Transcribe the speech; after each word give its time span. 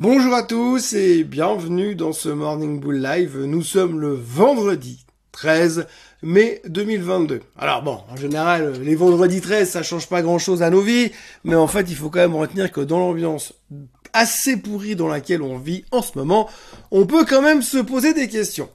Bonjour 0.00 0.32
à 0.32 0.44
tous 0.44 0.92
et 0.92 1.24
bienvenue 1.24 1.96
dans 1.96 2.12
ce 2.12 2.28
Morning 2.28 2.78
Bull 2.78 3.02
Live. 3.02 3.36
Nous 3.36 3.64
sommes 3.64 3.98
le 3.98 4.14
vendredi 4.14 5.04
13 5.32 5.88
mai 6.22 6.62
2022. 6.68 7.40
Alors 7.58 7.82
bon, 7.82 7.98
en 8.08 8.14
général, 8.14 8.80
les 8.80 8.94
vendredis 8.94 9.40
13, 9.40 9.68
ça 9.68 9.82
change 9.82 10.06
pas 10.06 10.22
grand 10.22 10.38
chose 10.38 10.62
à 10.62 10.70
nos 10.70 10.82
vies, 10.82 11.10
mais 11.42 11.56
en 11.56 11.66
fait, 11.66 11.90
il 11.90 11.96
faut 11.96 12.10
quand 12.10 12.20
même 12.20 12.36
retenir 12.36 12.70
que 12.70 12.80
dans 12.80 13.00
l'ambiance 13.00 13.54
assez 14.12 14.56
pourrie 14.56 14.94
dans 14.94 15.08
laquelle 15.08 15.42
on 15.42 15.58
vit 15.58 15.84
en 15.90 16.00
ce 16.00 16.16
moment, 16.16 16.48
on 16.92 17.04
peut 17.04 17.24
quand 17.24 17.42
même 17.42 17.62
se 17.62 17.78
poser 17.78 18.14
des 18.14 18.28
questions. 18.28 18.70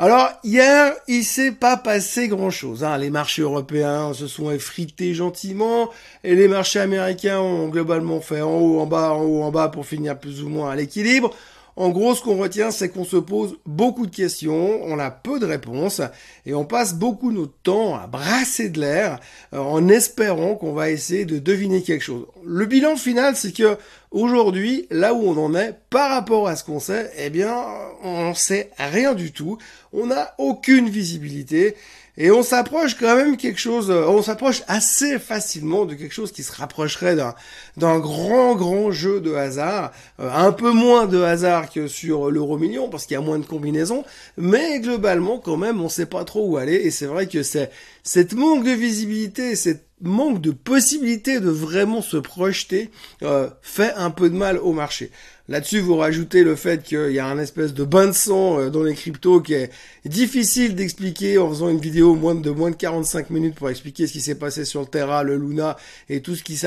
Alors 0.00 0.30
hier, 0.44 0.94
il 1.08 1.24
s'est 1.24 1.50
pas 1.50 1.76
passé 1.76 2.28
grand-chose. 2.28 2.84
Hein. 2.84 2.98
Les 2.98 3.10
marchés 3.10 3.42
européens 3.42 4.14
se 4.14 4.28
sont 4.28 4.48
effrités 4.52 5.12
gentiment 5.12 5.90
et 6.22 6.36
les 6.36 6.46
marchés 6.46 6.78
américains 6.78 7.40
ont 7.40 7.66
globalement 7.66 8.20
fait 8.20 8.40
en 8.40 8.60
haut, 8.60 8.78
en 8.78 8.86
bas, 8.86 9.10
en 9.10 9.24
haut, 9.24 9.42
en 9.42 9.50
bas 9.50 9.68
pour 9.68 9.86
finir 9.86 10.16
plus 10.16 10.44
ou 10.44 10.48
moins 10.48 10.70
à 10.70 10.76
l'équilibre. 10.76 11.34
En 11.78 11.90
gros, 11.90 12.16
ce 12.16 12.22
qu'on 12.22 12.36
retient, 12.36 12.72
c'est 12.72 12.88
qu'on 12.88 13.04
se 13.04 13.16
pose 13.16 13.56
beaucoup 13.64 14.06
de 14.06 14.14
questions, 14.14 14.80
on 14.82 14.98
a 14.98 15.12
peu 15.12 15.38
de 15.38 15.46
réponses, 15.46 16.00
et 16.44 16.52
on 16.52 16.64
passe 16.64 16.94
beaucoup 16.94 17.30
notre 17.30 17.52
temps 17.62 17.94
à 17.94 18.08
brasser 18.08 18.68
de 18.68 18.80
l'air 18.80 19.20
euh, 19.54 19.58
en 19.58 19.86
espérant 19.86 20.56
qu'on 20.56 20.72
va 20.72 20.90
essayer 20.90 21.24
de 21.24 21.38
deviner 21.38 21.84
quelque 21.84 22.02
chose. 22.02 22.26
Le 22.44 22.66
bilan 22.66 22.96
final, 22.96 23.36
c'est 23.36 23.52
que 23.52 23.78
aujourd'hui, 24.10 24.88
là 24.90 25.14
où 25.14 25.18
on 25.18 25.36
en 25.36 25.54
est, 25.54 25.76
par 25.88 26.10
rapport 26.10 26.48
à 26.48 26.56
ce 26.56 26.64
qu'on 26.64 26.80
sait, 26.80 27.12
eh 27.16 27.30
bien, 27.30 27.54
on 28.02 28.34
sait 28.34 28.72
rien 28.76 29.14
du 29.14 29.30
tout, 29.30 29.56
on 29.92 30.06
n'a 30.06 30.34
aucune 30.38 30.88
visibilité, 30.88 31.76
et 32.20 32.32
on 32.32 32.42
s'approche 32.42 32.96
quand 32.96 33.14
même 33.14 33.36
quelque 33.36 33.60
chose, 33.60 33.92
euh, 33.92 34.04
on 34.08 34.22
s'approche 34.22 34.64
assez 34.66 35.20
facilement 35.20 35.86
de 35.86 35.94
quelque 35.94 36.12
chose 36.12 36.32
qui 36.32 36.42
se 36.42 36.52
rapprocherait 36.52 37.14
d'un, 37.14 37.98
grand, 38.00 38.56
grand 38.56 38.90
jeu 38.90 39.20
de 39.20 39.34
hasard. 39.34 39.92
Euh, 40.18 40.28
un 40.34 40.50
peu 40.50 40.72
moins 40.72 41.06
de 41.06 41.22
hasard 41.22 41.70
que 41.70 41.86
sur 41.86 42.28
l'euro 42.32 42.58
million 42.58 42.88
parce 42.88 43.06
qu'il 43.06 43.14
y 43.14 43.18
a 43.18 43.20
moins 43.20 43.38
de 43.38 43.46
combinaisons. 43.46 44.04
Mais 44.36 44.80
globalement, 44.80 45.38
quand 45.38 45.56
même, 45.56 45.80
on 45.80 45.88
sait 45.88 46.06
pas 46.06 46.24
trop 46.24 46.44
où 46.44 46.56
aller. 46.56 46.74
Et 46.74 46.90
c'est 46.90 47.06
vrai 47.06 47.28
que 47.28 47.44
c'est, 47.44 47.70
cette 48.02 48.32
manque 48.32 48.64
de 48.64 48.72
visibilité, 48.72 49.54
cette 49.54 49.86
manque 50.00 50.40
de 50.40 50.50
possibilité 50.50 51.38
de 51.38 51.50
vraiment 51.50 52.02
se 52.02 52.16
projeter 52.16 52.90
euh, 53.22 53.48
fait 53.62 53.92
un 53.94 54.10
peu 54.10 54.28
de 54.28 54.36
mal 54.36 54.58
au 54.58 54.72
marché. 54.72 55.12
Là-dessus, 55.50 55.80
vous 55.80 55.96
rajoutez 55.96 56.44
le 56.44 56.56
fait 56.56 56.82
qu'il 56.82 57.10
y 57.10 57.18
a 57.18 57.26
un 57.26 57.38
espèce 57.38 57.72
de 57.72 57.82
bain 57.82 58.08
de 58.08 58.12
sang 58.12 58.60
euh, 58.60 58.68
dans 58.68 58.82
les 58.82 58.92
cryptos 58.92 59.40
qui 59.40 59.54
est 59.54 59.70
difficile 60.04 60.74
d'expliquer 60.74 61.38
en 61.38 61.48
faisant 61.48 61.70
une 61.70 61.78
vidéo 61.78 62.14
de 62.34 62.50
moins 62.50 62.70
de 62.70 62.76
45 62.76 63.30
minutes 63.30 63.54
pour 63.54 63.70
expliquer 63.70 64.06
ce 64.06 64.12
qui 64.12 64.20
s'est 64.20 64.34
passé 64.34 64.66
sur 64.66 64.82
le 64.82 64.86
Terra, 64.86 65.22
le 65.22 65.38
Luna 65.38 65.78
et 66.10 66.20
tout 66.20 66.34
ce 66.34 66.42
qui 66.42 66.60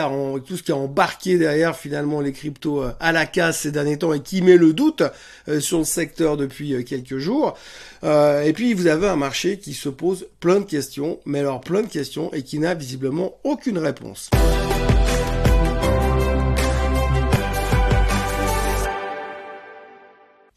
tout 0.46 0.58
ce 0.58 0.64
qui 0.64 0.72
a 0.72 0.76
embarqué 0.76 1.38
derrière 1.38 1.78
finalement 1.78 2.22
les 2.22 2.32
cryptos 2.32 2.82
euh, 2.82 2.92
à 3.00 3.12
la 3.12 3.28
casse 3.28 3.59
ces 3.59 3.72
derniers 3.72 4.00
temps 4.00 4.14
et 4.14 4.22
qui 4.22 4.42
met 4.42 4.58
le 4.58 4.74
doute 4.74 5.04
euh, 5.48 5.59
sur 5.59 5.78
le 5.78 5.86
secteur 5.86 6.36
depuis 6.36 6.84
quelques 6.84 7.20
jours. 7.20 7.56
et 8.04 8.54
puis 8.56 8.74
vous 8.74 8.88
avez 8.88 9.08
un 9.08 9.16
marché 9.16 9.59
qui 9.59 9.76
se 9.76 9.90
pose 9.90 10.26
plein 10.40 10.59
de 10.59 10.66
questions, 10.66 11.20
mais 11.26 11.40
alors 11.40 11.62
plein 11.62 11.84
de 11.84 11.88
questions 11.88 12.34
et 12.34 12.42
qui 12.42 12.58
n'a 12.58 12.74
visiblement 12.74 13.36
aucune 13.44 13.78
réponse. 13.78 14.32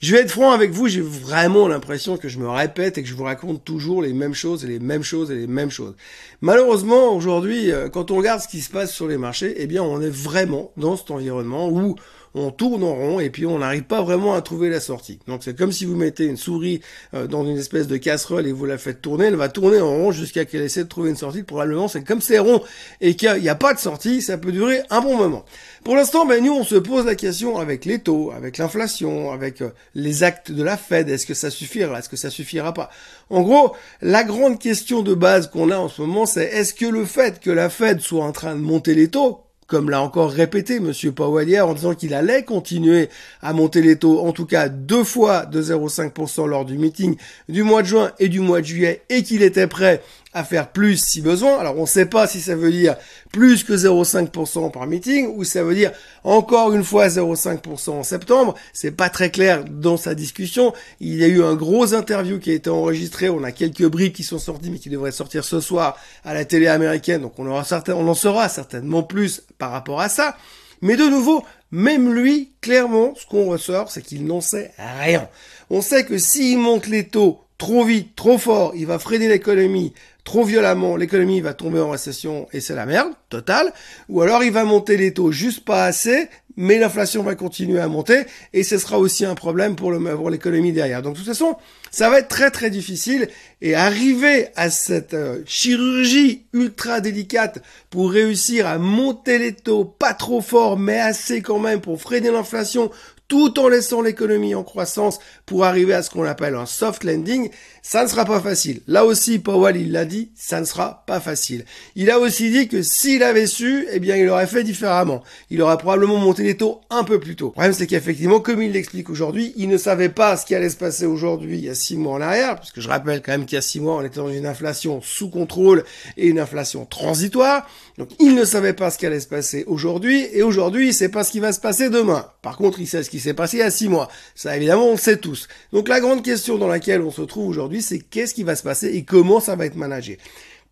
Je 0.05 0.14
vais 0.14 0.20
être 0.20 0.33
franc 0.33 0.50
avec 0.50 0.70
vous, 0.70 0.86
j'ai 0.86 1.00
vraiment 1.00 1.66
l'impression 1.66 2.19
que 2.19 2.28
je 2.28 2.38
me 2.38 2.47
répète 2.47 2.98
et 2.98 3.02
que 3.02 3.08
je 3.08 3.14
vous 3.14 3.24
raconte 3.24 3.64
toujours 3.64 4.02
les 4.02 4.12
mêmes 4.12 4.34
choses 4.34 4.62
et 4.62 4.69
les 4.69 4.78
mêmes 4.78 5.02
choses 5.02 5.30
et 5.30 5.34
les 5.34 5.46
mêmes 5.46 5.70
choses. 5.70 5.94
Malheureusement, 6.42 7.16
aujourd'hui, 7.16 7.72
euh, 7.72 7.88
quand 7.88 8.11
on 8.11 8.16
regarde 8.16 8.42
ce 8.42 8.46
qui 8.46 8.61
se 8.61 8.69
passe 8.69 8.92
sur 8.92 9.08
les 9.08 9.16
marchés, 9.16 9.55
eh 9.56 9.66
bien, 9.66 9.83
on 9.83 10.02
est 10.02 10.14
vraiment 10.14 10.72
dans 10.77 10.98
cet 10.98 11.11
environnement 11.11 11.70
où 11.70 11.96
on 12.34 12.50
tourne 12.50 12.82
en 12.82 12.94
rond 12.94 13.20
et 13.20 13.30
puis 13.30 13.46
on 13.46 13.58
n'arrive 13.58 13.84
pas 13.84 14.02
vraiment 14.02 14.34
à 14.34 14.42
trouver 14.42 14.68
la 14.68 14.80
sortie. 14.80 15.20
Donc 15.28 15.42
c'est 15.44 15.56
comme 15.56 15.72
si 15.72 15.84
vous 15.84 15.94
mettez 15.94 16.24
une 16.24 16.36
souris 16.36 16.80
euh, 17.14 17.27
dans 17.27 17.44
une 17.44 17.56
espèce 17.56 17.86
de 17.86 17.96
casserole 17.96 18.46
et 18.46 18.52
vous 18.52 18.66
la 18.66 18.78
faites 18.78 19.00
tourner, 19.00 19.27
elle 19.27 19.36
va 19.36 19.48
tourner 19.48 19.80
en 19.80 19.90
rond 19.90 20.12
jusqu'à 20.12 20.44
qu'elle 20.44 20.62
essaie 20.62 20.84
de 20.84 20.88
trouver 20.88 21.10
une 21.10 21.16
sortie. 21.16 21.42
Probablement 21.42 21.89
c'est 21.89 22.02
comme 22.02 22.20
c'est 22.20 22.39
rond 22.39 22.62
et 23.00 23.14
qu'il 23.14 23.33
n'y 23.40 23.48
a, 23.48 23.55
pas 23.55 23.73
de 23.73 23.78
sortie, 23.78 24.20
ça 24.20 24.36
peut 24.36 24.52
durer 24.52 24.80
un 24.90 25.00
bon 25.00 25.17
moment. 25.17 25.44
Pour 25.84 25.96
l'instant, 25.96 26.27
ben 26.27 26.42
nous 26.42 26.52
on 26.52 26.64
se 26.64 26.74
pose 26.74 27.06
la 27.06 27.14
question 27.14 27.58
avec 27.58 27.84
les 27.84 28.00
taux, 28.00 28.33
avec 28.36 28.58
l'inflation, 28.58 29.30
avec 29.30 29.62
euh, 29.62 29.70
les 29.94 30.23
actes 30.24 30.50
de 30.50 30.62
la 30.62 30.77
Fed, 30.77 31.08
est-ce 31.08 31.27
que 31.27 31.34
ça 31.34 31.50
suffira, 31.50 31.98
est-ce 31.98 32.08
que 32.08 32.17
ça 32.17 32.30
suffira 32.30 32.74
pas? 32.74 32.90
En 33.30 33.42
gros, 33.42 33.74
la 34.02 34.24
grande 34.24 34.58
question 34.58 35.02
de 35.02 35.14
base 35.14 35.50
qu'on 35.50 35.70
a 35.70 35.78
en 35.78 35.89
ce 35.89 36.02
moment, 36.02 36.27
c'est 36.27 36.44
est-ce 36.44 36.74
que 36.74 36.86
le 36.86 37.05
fait 37.05 37.40
que 37.40 37.50
la 37.50 37.70
Fed 37.70 38.00
soit 38.00 38.24
en 38.24 38.33
train 38.33 38.55
de 38.55 38.61
monter 38.61 38.94
les 38.94 39.08
taux 39.08 39.43
comme 39.67 39.91
l'a 39.91 40.01
encore 40.02 40.30
répété 40.30 40.80
Monsieur 40.80 41.13
Powell 41.13 41.48
hier 41.48 41.67
en 41.67 41.75
disant 41.75 41.95
qu'il 41.95 42.14
allait 42.14 42.42
continuer 42.42 43.08
à 43.42 43.52
monter 43.52 43.83
les 43.83 43.97
taux, 43.97 44.20
en 44.20 44.33
tout 44.33 44.47
cas 44.47 44.69
deux 44.69 45.05
fois 45.05 45.47
de 45.47 45.63
0,5% 45.63 46.47
lors 46.47 46.64
du 46.64 46.79
meeting 46.79 47.17
du 47.48 47.63
mois 47.63 47.83
de 47.83 47.86
juin 47.86 48.13
et 48.19 48.29
du 48.29 48.41
mois 48.41 48.61
de 48.61 48.67
juillet, 48.67 49.03
et 49.08 49.23
qu'il 49.23 49.42
était 49.42 49.67
prêt 49.67 50.03
à 50.34 50.45
faire 50.45 50.70
plus 50.70 50.96
si 50.96 51.20
besoin. 51.20 51.58
Alors 51.58 51.78
on 51.78 51.83
ne 51.83 51.86
sait 51.86 52.06
pas 52.06 52.27
si 52.27 52.40
ça 52.40 52.56
veut 52.56 52.72
dire 52.72 52.96
plus 53.33 53.64
que 53.64 53.72
0,5% 53.72 54.70
par 54.70 54.86
meeting 54.86 55.28
ou 55.36 55.45
ça 55.45 55.62
veut 55.62 55.74
dire 55.74 55.92
encore 56.24 56.72
une 56.74 56.84
fois 56.84 57.06
0,5% 57.06 57.90
en 57.90 58.02
septembre. 58.02 58.55
C'est 58.73 58.90
pas 58.90 59.08
très 59.08 59.30
clair 59.30 59.64
dans 59.64 59.96
sa 59.96 60.14
discussion. 60.14 60.74
Il 61.00 61.14
y 61.14 61.24
a 61.24 61.28
eu 61.28 61.42
un 61.42 61.55
gros 61.55 61.94
interview 61.94 62.39
qui 62.39 62.50
a 62.50 62.55
été 62.55 62.68
enregistré. 62.68 63.30
On 63.30 63.44
a 63.44 63.52
quelques 63.52 63.86
bribes 63.86 64.12
qui 64.12 64.24
sont 64.24 64.39
sorties 64.39 64.70
mais 64.70 64.78
qui 64.78 64.90
devraient 64.90 65.12
sortir 65.12 65.44
ce 65.44 65.61
soir 65.61 65.96
à 66.24 66.34
la 66.34 66.44
télé 66.44 66.67
américaine. 66.67 67.23
Donc 67.23 67.39
on 67.39 67.46
aura 67.46 67.64
certain, 67.64 67.94
on 67.94 68.08
en 68.08 68.14
saura 68.14 68.48
certainement 68.48 69.05
plus 69.05 69.42
par 69.56 69.70
rapport 69.70 70.00
à 70.00 70.08
ça. 70.08 70.36
Mais 70.83 70.96
de 70.96 71.05
nouveau, 71.05 71.44
même 71.70 72.12
lui, 72.12 72.52
clairement, 72.61 73.14
ce 73.17 73.24
qu'on 73.27 73.46
ressort, 73.46 73.90
c'est 73.90 74.02
qu'il 74.02 74.27
n'en 74.27 74.40
sait 74.40 74.73
rien. 74.78 75.28
On 75.70 75.80
sait 75.80 76.05
que 76.05 76.18
s'il 76.18 76.58
monte 76.58 76.89
les 76.89 77.06
taux 77.06 77.40
trop 77.58 77.84
vite, 77.84 78.14
trop 78.17 78.39
fort, 78.39 78.73
il 78.74 78.86
va 78.86 78.98
freiner 78.98 79.28
l'économie, 79.28 79.94
trop 80.24 80.42
violemment, 80.42 80.96
l'économie 80.96 81.40
va 81.40 81.55
tomber 81.55 81.80
en 81.80 81.90
récession 81.90 82.48
et 82.52 82.61
c'est 82.61 82.74
la 82.74 82.86
merde 82.86 83.12
totale, 83.29 83.73
ou 84.08 84.23
alors 84.23 84.42
il 84.42 84.52
va 84.52 84.64
monter 84.64 84.96
les 84.96 85.12
taux 85.12 85.30
juste 85.30 85.64
pas 85.64 85.85
assez, 85.85 86.29
mais 86.57 86.79
l'inflation 86.79 87.23
va 87.23 87.35
continuer 87.35 87.80
à 87.80 87.89
monter 87.89 88.24
et 88.52 88.62
ce 88.62 88.79
sera 88.79 88.98
aussi 88.98 89.24
un 89.24 89.35
problème 89.35 89.77
pour 89.77 89.90
l'économie 90.30 90.73
derrière. 90.73 91.02
Donc 91.02 91.14
de 91.14 91.18
toute 91.18 91.27
façon, 91.27 91.57
ça 91.90 92.08
va 92.08 92.20
être 92.20 92.29
très 92.29 92.51
très 92.51 92.70
difficile 92.70 93.29
et 93.61 93.74
arriver 93.74 94.48
à 94.57 94.70
cette 94.70 95.14
euh, 95.14 95.42
chirurgie 95.46 96.45
ultra 96.52 97.01
délicate 97.01 97.62
pour 97.91 98.11
réussir 98.11 98.67
à 98.67 98.79
monter 98.79 99.39
les 99.39 99.52
taux 99.52 99.85
pas 99.85 100.14
trop 100.14 100.41
fort 100.41 100.79
mais 100.79 100.98
assez 100.98 101.42
quand 101.42 101.58
même 101.58 101.80
pour 101.80 102.01
freiner 102.01 102.30
l'inflation 102.30 102.91
tout 103.34 103.58
en 103.58 103.67
laissant 103.67 104.00
l'économie 104.00 104.55
en 104.55 104.62
croissance 104.62 105.18
pour 105.45 105.64
arriver 105.64 105.92
à 105.92 106.05
ce 106.05 106.11
qu'on 106.11 106.22
appelle 106.22 106.55
un 106.55 106.67
soft 106.67 107.02
landing, 107.02 107.50
ça 107.83 108.05
ne 108.05 108.08
sera 108.08 108.24
pas 108.24 108.39
facile. 108.39 108.80
Là 108.86 109.05
aussi, 109.05 109.40
Powell, 109.40 109.77
il 109.77 109.90
l'a 109.90 110.05
dit, 110.05 110.30
ça 110.36 110.61
ne 110.61 110.64
sera 110.64 111.02
pas 111.05 111.18
facile. 111.18 111.64
Il 111.96 112.12
a 112.12 112.20
aussi 112.20 112.52
dit 112.52 112.68
que 112.68 112.80
s'il 112.83 113.24
avait 113.24 113.48
su, 113.48 113.89
eh 113.90 113.98
bien, 113.98 114.14
il 114.14 114.28
aurait 114.28 114.46
fait 114.46 114.62
différemment. 114.62 115.24
Il 115.50 115.61
aurait 115.62 115.78
probablement 115.78 116.18
monté 116.18 116.44
les 116.44 116.56
taux 116.56 116.80
un 116.90 117.02
peu 117.02 117.18
plus 117.18 117.34
tôt. 117.34 117.46
Le 117.46 117.52
problème, 117.52 117.73
c'est 117.73 117.89
qu'effectivement, 117.89 118.39
comme 118.39 118.62
il 118.62 118.70
l'explique 118.70 119.11
aujourd'hui, 119.11 119.52
il 119.56 119.68
ne 119.68 119.78
savait 119.78 120.11
pas 120.11 120.36
ce 120.36 120.46
qui 120.46 120.55
allait 120.55 120.70
se 120.70 120.77
passer 120.77 121.05
aujourd'hui 121.05 121.58
il 121.58 121.64
y 121.64 121.68
a 121.68 121.74
six 121.74 121.96
mois 121.96 122.14
en 122.14 122.20
arrière, 122.20 122.61
puisque 122.61 122.78
je 122.78 122.89
rappelle 122.89 123.20
quand 123.20 123.33
même 123.33 123.46
qu'il 123.46 123.56
y 123.56 123.58
a 123.58 123.62
six 123.62 123.80
mois, 123.80 123.96
on 123.96 124.02
était 124.02 124.20
dans 124.20 124.30
une 124.30 124.46
inflation 124.46 125.00
sous 125.02 125.28
contrôle 125.28 125.84
et 126.17 126.28
une 126.28 126.39
inflation 126.39 126.86
transitoire. 126.86 127.68
Donc, 127.98 128.11
il 128.20 128.37
ne 128.37 128.44
savait 128.44 128.75
pas 128.75 128.93
ce 128.93 128.99
qui 128.99 129.06
allait 129.06 129.19
se 129.19 129.26
passer 129.26 129.64
aujourd'hui, 129.67 130.25
et 130.32 130.43
aujourd'hui, 130.44 130.88
il 130.88 130.94
sait 130.94 131.08
pas 131.08 131.25
ce 131.25 131.32
qui 131.32 131.40
va 131.40 131.52
se 131.52 131.61
passer 131.61 131.90
demain. 131.90 132.26
Par 132.40 132.56
contre, 132.56 132.78
il 132.81 132.87
sait 132.87 133.02
ce 133.02 133.11
qui 133.11 133.20
s'est 133.25 133.35
passé 133.35 133.58
il 133.58 133.61
y 133.61 133.62
a 133.62 133.70
six 133.70 133.88
mois. 133.88 134.08
Ça, 134.35 134.56
évidemment, 134.56 134.87
on 134.87 134.93
le 134.93 134.99
sait 134.99 135.17
tous. 135.17 135.49
Donc, 135.73 135.88
la 135.88 136.00
grande 136.00 136.23
question 136.23 136.58
dans 136.58 136.69
laquelle 136.69 137.02
on 137.02 137.11
se 137.11 137.23
trouve 137.23 137.49
aujourd'hui, 137.49 137.82
c'est 137.82 137.99
qu'est-ce 137.99 138.35
qui 138.35 138.44
va 138.44 138.56
se 138.56 138.62
passer 138.62 138.88
et 138.88 139.05
comment 139.05 139.40
ça 139.40 139.56
va 139.56 139.67
être 139.67 139.76
managé? 139.76 140.19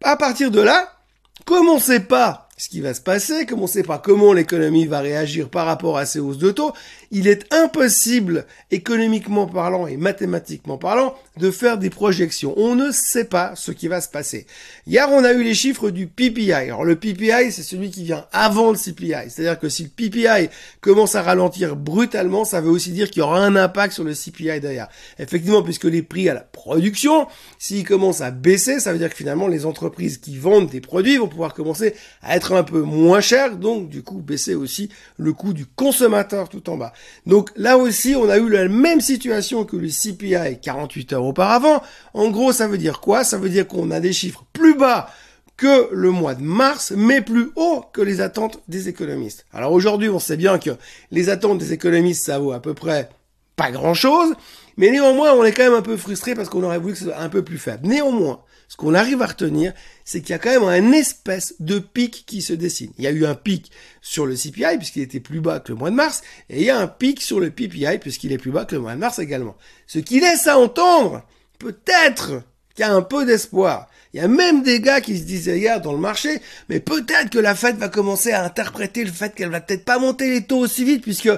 À 0.02 0.16
partir 0.16 0.50
de 0.50 0.60
là, 0.60 0.96
comme 1.44 1.68
on 1.68 1.78
sait 1.78 2.00
pas 2.00 2.41
ce 2.62 2.68
qui 2.68 2.80
va 2.80 2.94
se 2.94 3.00
passer, 3.00 3.44
comme 3.44 3.58
on 3.58 3.62
ne 3.62 3.68
sait 3.68 3.82
pas 3.82 3.98
comment 3.98 4.32
l'économie 4.32 4.86
va 4.86 5.00
réagir 5.00 5.48
par 5.48 5.66
rapport 5.66 5.98
à 5.98 6.06
ces 6.06 6.20
hausses 6.20 6.38
de 6.38 6.52
taux, 6.52 6.72
il 7.10 7.26
est 7.26 7.52
impossible, 7.52 8.46
économiquement 8.70 9.48
parlant 9.48 9.88
et 9.88 9.96
mathématiquement 9.96 10.78
parlant, 10.78 11.16
de 11.38 11.50
faire 11.50 11.76
des 11.76 11.90
projections. 11.90 12.54
On 12.56 12.76
ne 12.76 12.92
sait 12.92 13.24
pas 13.24 13.54
ce 13.56 13.72
qui 13.72 13.88
va 13.88 14.00
se 14.00 14.08
passer. 14.08 14.46
Hier, 14.86 15.08
on 15.10 15.24
a 15.24 15.32
eu 15.32 15.42
les 15.42 15.54
chiffres 15.54 15.90
du 15.90 16.06
PPI. 16.06 16.52
Alors 16.52 16.84
le 16.84 16.94
PPI, 16.94 17.50
c'est 17.50 17.64
celui 17.64 17.90
qui 17.90 18.04
vient 18.04 18.26
avant 18.30 18.70
le 18.70 18.78
CPI. 18.78 19.28
C'est-à-dire 19.28 19.58
que 19.58 19.68
si 19.68 19.82
le 19.82 19.88
PPI 19.88 20.48
commence 20.80 21.16
à 21.16 21.22
ralentir 21.22 21.74
brutalement, 21.74 22.44
ça 22.44 22.60
veut 22.60 22.70
aussi 22.70 22.92
dire 22.92 23.10
qu'il 23.10 23.20
y 23.20 23.22
aura 23.24 23.44
un 23.44 23.56
impact 23.56 23.92
sur 23.92 24.04
le 24.04 24.14
CPI 24.14 24.60
derrière. 24.60 24.88
Effectivement, 25.18 25.64
puisque 25.64 25.84
les 25.84 26.02
prix 26.02 26.28
à 26.28 26.34
la 26.34 26.42
production, 26.42 27.26
s'ils 27.58 27.84
commencent 27.84 28.20
à 28.20 28.30
baisser, 28.30 28.78
ça 28.78 28.92
veut 28.92 28.98
dire 29.00 29.10
que 29.10 29.16
finalement 29.16 29.48
les 29.48 29.66
entreprises 29.66 30.18
qui 30.18 30.38
vendent 30.38 30.70
des 30.70 30.80
produits 30.80 31.16
vont 31.16 31.28
pouvoir 31.28 31.54
commencer 31.54 31.94
à 32.22 32.36
être 32.36 32.51
un 32.56 32.62
peu 32.62 32.82
moins 32.82 33.20
chers, 33.20 33.56
donc 33.56 33.88
du 33.88 34.02
coup 34.02 34.18
baisser 34.18 34.54
aussi 34.54 34.88
le 35.16 35.32
coût 35.32 35.52
du 35.52 35.66
consommateur 35.66 36.48
tout 36.48 36.68
en 36.70 36.76
bas. 36.76 36.92
Donc 37.26 37.50
là 37.56 37.78
aussi, 37.78 38.14
on 38.14 38.28
a 38.28 38.38
eu 38.38 38.48
la 38.48 38.68
même 38.68 39.00
situation 39.00 39.64
que 39.64 39.76
le 39.76 39.88
CPI 39.88 40.60
48 40.60 41.12
heures 41.12 41.24
auparavant. 41.24 41.82
En 42.14 42.30
gros, 42.30 42.52
ça 42.52 42.68
veut 42.68 42.78
dire 42.78 43.00
quoi? 43.00 43.24
Ça 43.24 43.38
veut 43.38 43.50
dire 43.50 43.66
qu'on 43.66 43.90
a 43.90 44.00
des 44.00 44.12
chiffres 44.12 44.44
plus 44.52 44.74
bas 44.74 45.08
que 45.56 45.88
le 45.92 46.10
mois 46.10 46.34
de 46.34 46.42
mars, 46.42 46.92
mais 46.96 47.20
plus 47.20 47.50
haut 47.56 47.84
que 47.92 48.00
les 48.00 48.20
attentes 48.20 48.60
des 48.68 48.88
économistes. 48.88 49.46
Alors 49.52 49.72
aujourd'hui, 49.72 50.08
on 50.08 50.18
sait 50.18 50.36
bien 50.36 50.58
que 50.58 50.70
les 51.10 51.28
attentes 51.28 51.58
des 51.58 51.72
économistes, 51.72 52.24
ça 52.24 52.38
vaut 52.38 52.52
à 52.52 52.60
peu 52.60 52.74
près 52.74 53.08
pas 53.54 53.70
grand-chose, 53.70 54.34
mais 54.76 54.90
néanmoins, 54.90 55.32
on 55.34 55.44
est 55.44 55.52
quand 55.52 55.64
même 55.64 55.74
un 55.74 55.82
peu 55.82 55.96
frustré 55.96 56.34
parce 56.34 56.48
qu'on 56.48 56.62
aurait 56.62 56.78
voulu 56.78 56.94
que 56.94 56.98
ce 56.98 57.04
soit 57.04 57.18
un 57.18 57.28
peu 57.28 57.42
plus 57.44 57.58
faible. 57.58 57.86
Néanmoins, 57.86 58.40
ce 58.72 58.78
qu'on 58.78 58.94
arrive 58.94 59.20
à 59.20 59.26
retenir, 59.26 59.74
c'est 60.02 60.22
qu'il 60.22 60.30
y 60.30 60.32
a 60.32 60.38
quand 60.38 60.48
même 60.48 60.62
un 60.62 60.92
espèce 60.92 61.56
de 61.60 61.78
pic 61.78 62.24
qui 62.26 62.40
se 62.40 62.54
dessine. 62.54 62.90
Il 62.96 63.04
y 63.04 63.06
a 63.06 63.10
eu 63.10 63.26
un 63.26 63.34
pic 63.34 63.70
sur 64.00 64.24
le 64.24 64.34
CPI 64.34 64.78
puisqu'il 64.78 65.02
était 65.02 65.20
plus 65.20 65.42
bas 65.42 65.60
que 65.60 65.72
le 65.72 65.78
mois 65.78 65.90
de 65.90 65.94
mars, 65.94 66.22
et 66.48 66.60
il 66.60 66.64
y 66.64 66.70
a 66.70 66.78
un 66.78 66.86
pic 66.86 67.20
sur 67.20 67.38
le 67.38 67.50
PPI 67.50 67.98
puisqu'il 68.00 68.32
est 68.32 68.38
plus 68.38 68.50
bas 68.50 68.64
que 68.64 68.74
le 68.74 68.80
mois 68.80 68.94
de 68.94 68.98
mars 68.98 69.18
également. 69.18 69.58
Ce 69.86 69.98
qui 69.98 70.20
laisse 70.20 70.46
à 70.46 70.58
entendre, 70.58 71.22
peut-être, 71.58 72.44
qu'il 72.74 72.82
y 72.82 72.88
a 72.88 72.94
un 72.94 73.02
peu 73.02 73.26
d'espoir. 73.26 73.90
Il 74.14 74.22
y 74.22 74.24
a 74.24 74.28
même 74.28 74.62
des 74.62 74.80
gars 74.80 75.02
qui 75.02 75.18
se 75.18 75.24
disaient 75.24 75.58
hier 75.58 75.82
dans 75.82 75.92
le 75.92 75.98
marché, 75.98 76.40
mais 76.70 76.80
peut-être 76.80 77.28
que 77.28 77.38
la 77.38 77.54
Fed 77.54 77.76
va 77.76 77.90
commencer 77.90 78.32
à 78.32 78.42
interpréter 78.42 79.04
le 79.04 79.12
fait 79.12 79.34
qu'elle 79.34 79.50
va 79.50 79.60
peut-être 79.60 79.84
pas 79.84 79.98
monter 79.98 80.30
les 80.30 80.44
taux 80.46 80.60
aussi 80.60 80.86
vite 80.86 81.02
puisque 81.02 81.28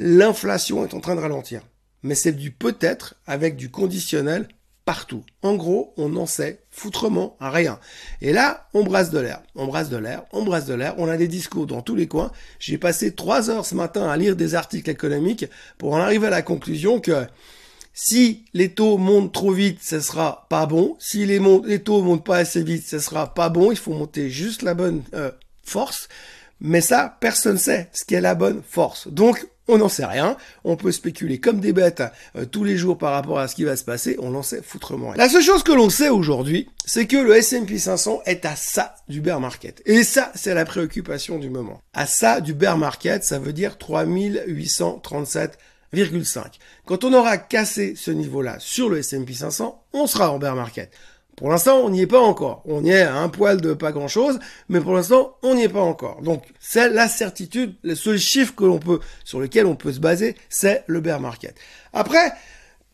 l'inflation 0.00 0.84
est 0.84 0.94
en 0.94 1.00
train 1.00 1.14
de 1.14 1.20
ralentir. 1.20 1.62
Mais 2.02 2.16
c'est 2.16 2.32
du 2.32 2.50
peut-être 2.50 3.14
avec 3.24 3.54
du 3.54 3.70
conditionnel 3.70 4.48
partout. 4.84 5.24
En 5.42 5.54
gros, 5.54 5.94
on 5.96 6.08
n'en 6.08 6.26
sait 6.26 6.61
foutrement 6.72 7.36
rien. 7.38 7.78
Et 8.22 8.32
là, 8.32 8.66
on 8.74 8.82
brasse 8.82 9.10
de 9.10 9.20
l'air, 9.20 9.42
on 9.54 9.66
brasse 9.66 9.90
de 9.90 9.98
l'air, 9.98 10.24
on 10.32 10.42
brasse 10.42 10.66
de 10.66 10.74
l'air, 10.74 10.94
on 10.96 11.06
a 11.06 11.16
des 11.16 11.28
discours 11.28 11.66
dans 11.66 11.82
tous 11.82 11.94
les 11.94 12.08
coins. 12.08 12.32
J'ai 12.58 12.78
passé 12.78 13.14
trois 13.14 13.50
heures 13.50 13.66
ce 13.66 13.74
matin 13.74 14.08
à 14.08 14.16
lire 14.16 14.34
des 14.34 14.54
articles 14.54 14.90
économiques 14.90 15.44
pour 15.78 15.92
en 15.92 15.98
arriver 15.98 16.26
à 16.26 16.30
la 16.30 16.42
conclusion 16.42 16.98
que 16.98 17.26
si 17.94 18.46
les 18.54 18.70
taux 18.70 18.96
montent 18.96 19.34
trop 19.34 19.52
vite, 19.52 19.80
ce 19.82 20.00
sera 20.00 20.46
pas 20.48 20.64
bon. 20.64 20.96
Si 20.98 21.26
les, 21.26 21.40
les 21.66 21.82
taux 21.82 22.02
montent 22.02 22.24
pas 22.24 22.38
assez 22.38 22.62
vite, 22.62 22.86
ce 22.86 22.98
sera 22.98 23.34
pas 23.34 23.50
bon. 23.50 23.70
Il 23.70 23.76
faut 23.76 23.92
monter 23.92 24.30
juste 24.30 24.62
la 24.62 24.72
bonne 24.72 25.02
euh, 25.12 25.30
force. 25.62 26.08
Mais 26.60 26.80
ça, 26.80 27.18
personne 27.20 27.58
sait 27.58 27.90
ce 27.92 28.04
qu'est 28.06 28.22
la 28.22 28.34
bonne 28.34 28.62
force. 28.66 29.08
Donc, 29.08 29.46
on 29.68 29.78
n'en 29.78 29.88
sait 29.88 30.04
rien. 30.04 30.36
On 30.64 30.76
peut 30.76 30.92
spéculer 30.92 31.38
comme 31.38 31.60
des 31.60 31.72
bêtes 31.72 32.02
euh, 32.36 32.44
tous 32.44 32.64
les 32.64 32.76
jours 32.76 32.98
par 32.98 33.12
rapport 33.12 33.38
à 33.38 33.48
ce 33.48 33.54
qui 33.54 33.64
va 33.64 33.76
se 33.76 33.84
passer. 33.84 34.16
On 34.20 34.30
n'en 34.30 34.42
sait 34.42 34.62
foutrement 34.62 35.10
rien. 35.10 35.16
La 35.16 35.28
seule 35.28 35.42
chose 35.42 35.62
que 35.62 35.72
l'on 35.72 35.90
sait 35.90 36.08
aujourd'hui, 36.08 36.68
c'est 36.84 37.06
que 37.06 37.16
le 37.16 37.36
S&P 37.36 37.78
500 37.78 38.22
est 38.26 38.44
à 38.44 38.56
ça 38.56 38.94
du 39.08 39.20
bear 39.20 39.40
market. 39.40 39.82
Et 39.86 40.02
ça, 40.02 40.32
c'est 40.34 40.54
la 40.54 40.64
préoccupation 40.64 41.38
du 41.38 41.50
moment. 41.50 41.80
À 41.94 42.06
ça 42.06 42.40
du 42.40 42.54
bear 42.54 42.76
market, 42.76 43.24
ça 43.24 43.38
veut 43.38 43.52
dire 43.52 43.78
3837 43.78 45.58
quand 46.86 47.04
on 47.04 47.12
aura 47.12 47.36
cassé 47.36 47.94
ce 47.96 48.10
niveau-là 48.10 48.56
sur 48.58 48.88
le 48.88 48.98
S&P 48.98 49.34
500, 49.34 49.84
on 49.92 50.06
sera 50.06 50.30
en 50.30 50.38
bear 50.38 50.56
market. 50.56 50.90
Pour 51.36 51.48
l'instant, 51.50 51.78
on 51.78 51.90
n'y 51.90 52.02
est 52.02 52.06
pas 52.06 52.20
encore. 52.20 52.62
On 52.66 52.84
y 52.84 52.90
est 52.90 53.02
à 53.02 53.16
un 53.16 53.28
poil 53.28 53.60
de 53.60 53.72
pas 53.72 53.90
grand-chose, 53.90 54.38
mais 54.68 54.80
pour 54.80 54.94
l'instant, 54.94 55.36
on 55.42 55.54
n'y 55.54 55.64
est 55.64 55.68
pas 55.68 55.80
encore. 55.80 56.20
Donc, 56.22 56.44
c'est 56.60 56.90
la 56.90 57.08
certitude, 57.08 57.74
le 57.82 57.94
seul 57.94 58.18
chiffre 58.18 58.54
que 58.54 58.64
l'on 58.64 58.78
peut, 58.78 59.00
sur 59.24 59.40
lequel 59.40 59.66
on 59.66 59.74
peut 59.74 59.92
se 59.92 60.00
baser, 60.00 60.36
c'est 60.48 60.84
le 60.86 61.00
bear 61.00 61.20
market. 61.20 61.54
Après, 61.92 62.32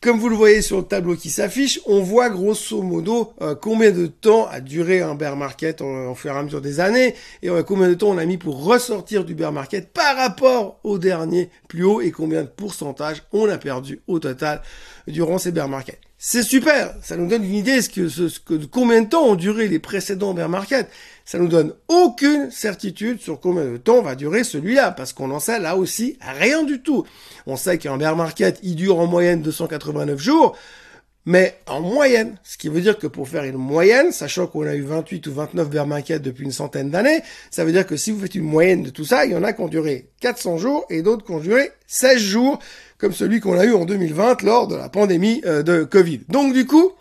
comme 0.01 0.17
vous 0.17 0.29
le 0.29 0.35
voyez 0.35 0.61
sur 0.61 0.77
le 0.77 0.83
tableau 0.83 1.17
qui 1.17 1.29
s'affiche, 1.29 1.81
on 1.85 2.01
voit 2.01 2.29
grosso 2.29 2.81
modo 2.81 3.33
euh, 3.41 3.53
combien 3.53 3.91
de 3.91 4.07
temps 4.07 4.47
a 4.47 4.61
duré 4.61 5.01
un 5.01 5.13
bear 5.13 5.35
market 5.35 5.81
en, 5.81 6.15
fur 6.15 6.33
et 6.33 6.37
à 6.37 6.41
mesure 6.41 6.61
des 6.61 6.79
années 6.79 7.15
et 7.41 7.49
euh, 7.49 7.63
combien 7.63 7.89
de 7.89 7.95
temps 7.95 8.07
on 8.07 8.17
a 8.17 8.23
mis 8.23 8.37
pour 8.37 8.63
ressortir 8.63 9.25
du 9.25 9.35
bear 9.35 9.51
market 9.51 9.91
par 9.91 10.15
rapport 10.15 10.79
au 10.85 10.99
dernier 10.99 11.49
plus 11.67 11.83
haut 11.83 11.99
et 11.99 12.11
combien 12.11 12.43
de 12.43 12.47
pourcentage 12.47 13.23
on 13.33 13.49
a 13.49 13.57
perdu 13.57 13.99
au 14.07 14.19
total 14.19 14.61
durant 15.07 15.37
ces 15.37 15.51
bear 15.51 15.67
markets. 15.67 15.99
C'est 16.21 16.43
super, 16.43 16.95
ça 17.01 17.15
nous 17.15 17.29
donne 17.29 17.45
une 17.45 17.55
idée 17.55 17.81
ce 17.81 17.87
que, 17.87 18.09
ce, 18.09 18.41
que, 18.41 18.53
de 18.53 18.65
combien 18.65 19.03
de 19.03 19.07
temps 19.07 19.23
ont 19.23 19.35
duré 19.35 19.69
les 19.69 19.79
précédents 19.79 20.33
bear 20.33 20.49
markets. 20.49 20.89
Ça 21.23 21.39
nous 21.39 21.47
donne 21.47 21.73
aucune 21.87 22.51
certitude 22.51 23.21
sur 23.21 23.39
combien 23.39 23.63
de 23.63 23.77
temps 23.77 24.01
va 24.01 24.15
durer 24.15 24.43
celui-là, 24.43 24.91
parce 24.91 25.13
qu'on 25.13 25.31
en 25.31 25.39
sait 25.39 25.59
là 25.59 25.77
aussi 25.77 26.17
rien 26.19 26.63
du 26.63 26.81
tout. 26.81 27.05
On 27.45 27.55
sait 27.55 27.77
qu'un 27.77 27.95
bear 27.95 28.17
market, 28.17 28.59
il 28.63 28.75
dure 28.75 28.99
en 28.99 29.07
moyenne 29.07 29.41
289 29.41 30.19
jours, 30.19 30.57
mais 31.29 31.59
en 31.67 31.79
moyenne, 31.81 32.37
ce 32.43 32.57
qui 32.57 32.69
veut 32.69 32.81
dire 32.81 32.97
que 32.97 33.05
pour 33.05 33.29
faire 33.29 33.43
une 33.43 33.55
moyenne, 33.55 34.11
sachant 34.11 34.47
qu'on 34.47 34.65
a 34.65 34.73
eu 34.73 34.81
28 34.81 35.27
ou 35.27 35.33
29 35.35 35.69
bear 35.69 35.85
markets 35.85 36.23
depuis 36.23 36.43
une 36.43 36.51
centaine 36.51 36.89
d'années, 36.89 37.21
ça 37.51 37.63
veut 37.63 37.71
dire 37.71 37.85
que 37.85 37.97
si 37.97 38.09
vous 38.09 38.19
faites 38.19 38.33
une 38.33 38.45
moyenne 38.45 38.81
de 38.81 38.89
tout 38.89 39.05
ça, 39.05 39.27
il 39.27 39.33
y 39.33 39.35
en 39.35 39.43
a 39.43 39.53
qui 39.53 39.61
ont 39.61 39.67
duré 39.67 40.09
400 40.21 40.57
jours 40.57 40.87
et 40.89 41.03
d'autres 41.03 41.23
qui 41.23 41.31
ont 41.31 41.39
duré 41.39 41.69
16 41.85 42.17
jours, 42.17 42.57
comme 42.97 43.13
celui 43.13 43.41
qu'on 43.41 43.59
a 43.59 43.65
eu 43.65 43.73
en 43.73 43.85
2020 43.85 44.41
lors 44.41 44.67
de 44.67 44.73
la 44.73 44.89
pandémie 44.89 45.43
euh, 45.45 45.61
de 45.61 45.83
Covid. 45.83 46.21
Donc 46.29 46.51
du 46.51 46.65
coup, 46.65 46.93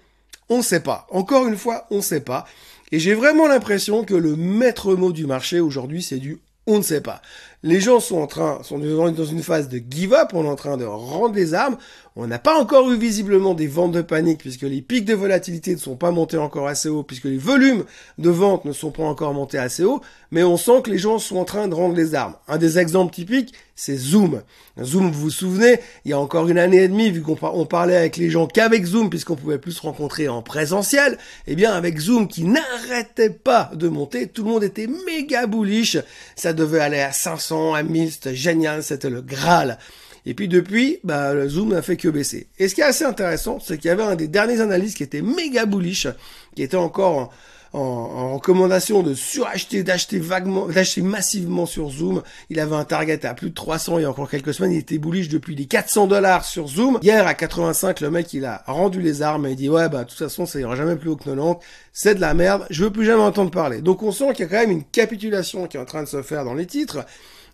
on 0.51 0.59
ne 0.59 0.63
sait 0.63 0.81
pas. 0.81 1.07
Encore 1.09 1.47
une 1.47 1.57
fois, 1.57 1.87
on 1.91 1.97
ne 1.97 2.03
sait 2.03 2.21
pas. 2.21 2.45
Et 2.93 2.99
j'ai 2.99 3.15
vraiment 3.15 3.49
l'impression 3.49 4.05
que 4.05 4.15
le 4.15 4.37
maître 4.37 4.95
mot 4.95 5.11
du 5.11 5.25
marché 5.25 5.59
aujourd'hui, 5.59 6.03
c'est 6.03 6.19
du 6.19 6.39
on 6.67 6.77
ne 6.77 6.83
sait 6.83 7.01
pas. 7.01 7.23
Les 7.65 7.81
gens 7.81 7.99
sont 7.99 8.19
en 8.19 8.29
train, 8.29 8.63
sont 8.63 8.79
dans 8.79 9.25
une 9.25 9.43
phase 9.43 9.69
de 9.69 9.83
give 9.91 10.15
up, 10.15 10.29
on 10.33 10.45
est 10.45 10.49
en 10.49 10.55
train 10.55 10.77
de 10.77 10.85
rendre 10.85 11.35
les 11.35 11.55
armes. 11.55 11.77
On 12.15 12.27
n'a 12.27 12.39
pas 12.41 12.59
encore 12.59 12.91
eu 12.91 12.97
visiblement 12.97 13.55
des 13.55 13.69
ventes 13.69 13.93
de 13.93 14.03
panique 14.03 14.39
puisque 14.39 14.63
les 14.63 14.83
pics 14.83 15.05
de 15.05 15.15
volatilité 15.15 15.73
ne 15.75 15.81
sont 15.81 15.95
pas 15.95 16.11
montés 16.11 16.37
encore 16.37 16.67
assez 16.67 16.89
haut, 16.89 17.05
puisque 17.05 17.27
les 17.27 17.39
volumes 17.39 17.85
de 18.19 18.31
ventes 18.31 18.65
ne 18.65 18.73
sont 18.73 18.91
pas 18.91 19.05
encore 19.05 19.35
montés 19.35 19.59
assez 19.59 19.85
haut, 19.85 20.01
mais 20.33 20.43
on 20.43 20.57
sent 20.57 20.83
que 20.83 20.91
les 20.91 20.99
gens 20.99 21.19
sont 21.19 21.37
en 21.37 21.45
train 21.45 21.69
de 21.69 21.75
rendre 21.75 21.95
les 21.95 22.17
armes. 22.17 22.35
Un 22.49 22.59
des 22.59 22.79
exemples 22.79 23.15
typiques, 23.15 23.55
c'est 23.77 23.97
Zoom. 23.97 24.43
Zoom, 24.83 25.13
vous 25.13 25.21
vous 25.21 25.31
souvenez, 25.31 25.79
il 26.05 26.11
y 26.11 26.15
a 26.15 26.19
encore 26.19 26.49
une 26.49 26.59
année 26.59 26.83
et 26.83 26.89
demie, 26.89 27.11
vu 27.13 27.23
qu'on 27.23 27.67
parlait 27.67 27.97
avec 27.97 28.17
les 28.17 28.31
gens 28.31 28.49
qu'avec 28.49 28.85
Zoom, 28.85 29.11
puisqu'on 29.11 29.37
pouvait 29.37 29.59
plus 29.59 29.73
se 29.73 29.83
rencontrer 29.83 30.29
en 30.29 30.43
présentiel, 30.43 31.19
eh 31.47 31.55
bien 31.55 31.73
avec 31.73 31.99
Zoom 32.01 32.27
qui 32.27 32.43
n'arrêtait 32.43 33.31
pas 33.31 33.71
de 33.75 33.89
monter, 33.89 34.27
tout 34.27 34.43
le 34.43 34.51
monde 34.51 34.65
était 34.65 34.89
méga 35.07 35.47
bullish, 35.47 35.99
ça 36.35 36.53
devait 36.53 36.81
aller 36.81 36.99
à 36.99 37.13
500, 37.13 37.48
à 37.53 37.83
1000, 37.83 38.13
c'était 38.13 38.35
génial, 38.35 38.83
c'était 38.83 39.11
le 39.11 39.23
Graal. 39.23 39.79
Et 40.27 40.35
puis 40.35 40.49
depuis, 40.49 40.99
bah, 41.05 41.33
le 41.33 41.49
Zoom 41.49 41.71
n'a 41.71 41.83
fait 41.83 41.97
que 41.97 42.09
baisser. 42.09 42.49
Et 42.59 42.69
ce 42.69 42.75
qui 42.75 42.81
est 42.81 42.85
assez 42.85 43.05
intéressant, 43.05 43.59
c'est 43.61 43.79
qu'il 43.79 43.89
y 43.89 43.93
avait 43.93 44.03
un 44.03 44.17
des 44.17 44.29
derniers 44.29 44.61
analystes 44.61 44.97
qui 44.97 45.03
était 45.03 45.23
méga 45.23 45.65
bullish, 45.65 46.07
qui 46.55 46.63
était 46.63 46.77
encore 46.77 47.31
en, 47.73 47.79
en, 47.79 48.35
recommandation 48.35 49.03
de 49.03 49.15
suracheter, 49.15 49.83
d'acheter 49.83 50.19
vaguement, 50.19 50.67
d'acheter 50.67 51.03
massivement 51.03 51.67
sur 51.67 51.91
Zoom. 51.91 52.23
Il 52.51 52.61
avait 52.61 52.77
un 52.77 52.85
target 52.85 53.25
à 53.27 53.35
plus 53.35 53.51
de 53.51 53.55
300 53.55 53.99
il 53.99 54.03
y 54.03 54.05
a 54.05 54.11
encore 54.11 54.31
quelques 54.31 54.55
semaines. 54.55 54.73
Il 54.73 54.79
était 54.79 54.99
bullish 54.99 55.29
depuis 55.29 55.55
les 55.55 55.67
400 55.67 56.07
dollars 56.07 56.45
sur 56.45 56.69
Zoom. 56.69 56.99
Hier 57.03 57.27
à 57.27 57.35
85, 57.35 58.01
le 58.01 58.11
mec 58.11 58.33
il 58.33 58.45
a 58.45 58.63
rendu 58.67 59.01
les 59.01 59.23
armes 59.23 59.47
et 59.47 59.51
il 59.51 59.57
dit 59.57 59.69
ouais 59.69 59.89
bah 59.89 60.05
de 60.05 60.09
toute 60.09 60.19
façon 60.19 60.47
ça 60.47 60.59
ira 60.61 60.77
jamais 60.77 60.97
plus 60.97 61.11
haut 61.11 61.17
que 61.17 61.25
90. 61.25 61.65
C'est 61.93 62.15
de 62.15 62.21
la 62.21 62.35
merde. 62.35 62.67
Je 62.71 62.85
veux 62.85 62.91
plus 62.91 63.05
jamais 63.05 63.23
entendre 63.23 63.51
parler. 63.51 63.81
Donc 63.81 64.03
on 64.03 64.13
sent 64.13 64.33
qu'il 64.35 64.45
y 64.45 64.49
a 64.49 64.51
quand 64.51 64.61
même 64.61 64.71
une 64.71 64.85
capitulation 64.85 65.67
qui 65.67 65.77
est 65.77 65.81
en 65.81 65.85
train 65.85 66.03
de 66.03 66.09
se 66.09 66.23
faire 66.23 66.45
dans 66.45 66.55
les 66.55 66.67
titres. 66.67 67.05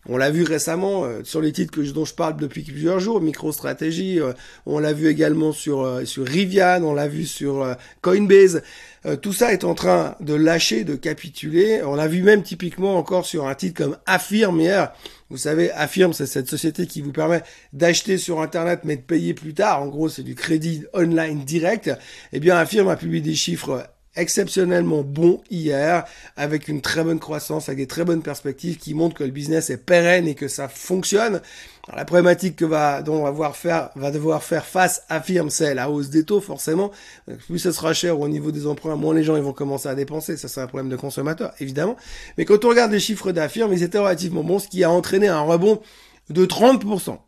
On 0.07 0.19
l'a 0.19 0.31
vu 0.31 0.43
récemment 0.43 1.05
euh, 1.05 1.21
sur 1.25 1.41
les 1.41 1.53
titres 1.53 1.81
dont 1.93 2.05
je 2.05 2.15
parle 2.15 2.37
depuis 2.37 2.63
plusieurs 2.63 3.01
jours, 3.01 3.23
MicroStrategy, 3.23 4.21
euh, 4.21 4.33
on 4.67 4.79
l'a 4.79 4.93
vu 4.93 5.09
également 5.09 5.53
sur, 5.53 5.81
euh, 5.81 6.05
sur 6.05 6.27
Rivian, 6.27 6.83
on 6.83 6.93
l'a 6.93 7.09
vu 7.09 7.25
sur 7.25 7.75
Coinbase. 8.03 8.63
tout 9.23 9.33
ça 9.33 9.53
est 9.53 9.65
en 9.65 9.75
train 9.75 10.17
de 10.21 10.35
lâcher, 10.35 10.85
de 10.85 10.95
capituler. 10.95 11.83
On 11.83 11.95
l'a 11.95 12.07
vu 12.07 12.23
même 12.23 12.43
typiquement 12.43 12.97
encore 12.97 13.25
sur 13.27 13.47
un 13.47 13.55
titre 13.55 13.83
comme 13.83 13.97
Affirm 14.07 14.61
hier. 14.61 14.93
Vous 15.31 15.39
savez, 15.39 15.71
Affirm, 15.73 16.13
c'est 16.13 16.27
cette 16.27 16.49
société 16.49 16.87
qui 16.87 17.01
vous 17.01 17.13
permet 17.13 17.43
d'acheter 17.73 18.19
sur 18.19 18.41
Internet 18.41 18.81
mais 18.85 18.97
de 18.97 19.03
payer 19.03 19.35
plus 19.35 19.55
tard. 19.55 19.83
En 19.83 19.87
gros, 19.87 20.09
c'est 20.09 20.23
du 20.23 20.35
crédit 20.35 20.85
online 20.93 21.45
direct. 21.45 21.91
Eh 22.33 22.41
bien, 22.41 22.57
Affirm 22.57 22.89
a 22.89 22.97
publié 22.97 23.23
des 23.23 23.35
chiffres 23.35 23.87
exceptionnellement 24.17 25.03
bon 25.03 25.41
hier, 25.51 26.05
avec 26.37 26.69
une 26.69 26.81
très 26.81 27.03
bonne 27.03 27.19
croissance, 27.19 27.69
avec 27.69 27.79
des 27.79 27.87
très 27.87 28.05
bonnes 28.05 28.23
perspectives 28.23 28.77
qui 28.77 28.95
montrent 28.95 29.17
que 29.17 29.25
le 29.25 29.31
business 29.31 29.71
est 29.71 29.77
pérenne 29.77 30.29
et 30.29 30.35
que 30.35 30.49
ça 30.49 30.69
fonctionne. 30.69 31.41
la 31.95 32.05
problématique 32.05 32.57
que 32.57 32.65
va, 32.65 33.03
dont 33.03 33.17
on 33.17 33.23
va, 33.25 33.31
devoir 33.31 33.57
faire, 33.57 33.91
va 33.97 34.11
devoir 34.11 34.43
faire 34.43 34.65
face 34.65 35.03
affirme, 35.09 35.51
c'est 35.51 35.75
la 35.75 35.91
hausse 35.91 36.11
des 36.11 36.25
taux, 36.25 36.41
forcément. 36.41 36.91
Plus 37.47 37.59
ce 37.59 37.73
sera 37.73 37.93
cher 37.93 38.21
au 38.21 38.29
niveau 38.29 38.53
des 38.53 38.67
emprunts, 38.67 38.97
moins 38.97 39.15
les 39.15 39.25
gens 39.25 39.37
ils 39.37 39.43
vont 39.43 39.53
commencer 39.53 39.89
à 39.89 39.95
dépenser. 39.95 40.37
Ça, 40.37 40.49
c'est 40.49 40.61
un 40.61 40.67
problème 40.67 40.91
de 40.91 40.97
consommateur, 40.97 41.53
évidemment. 41.61 41.97
Mais 42.39 42.45
quand 42.45 42.65
on 42.65 42.69
regarde 42.69 42.93
les 42.93 43.01
chiffres 43.01 43.33
d'affirme, 43.33 43.73
ils 43.73 43.83
étaient 43.83 43.99
relativement 43.99 44.45
bons, 44.45 44.61
ce 44.61 44.69
qui 44.69 44.85
a 44.85 44.91
entraîné 44.91 45.29
un 45.29 45.43
rebond 45.43 45.81
de 46.31 46.47
30%. 46.47 47.19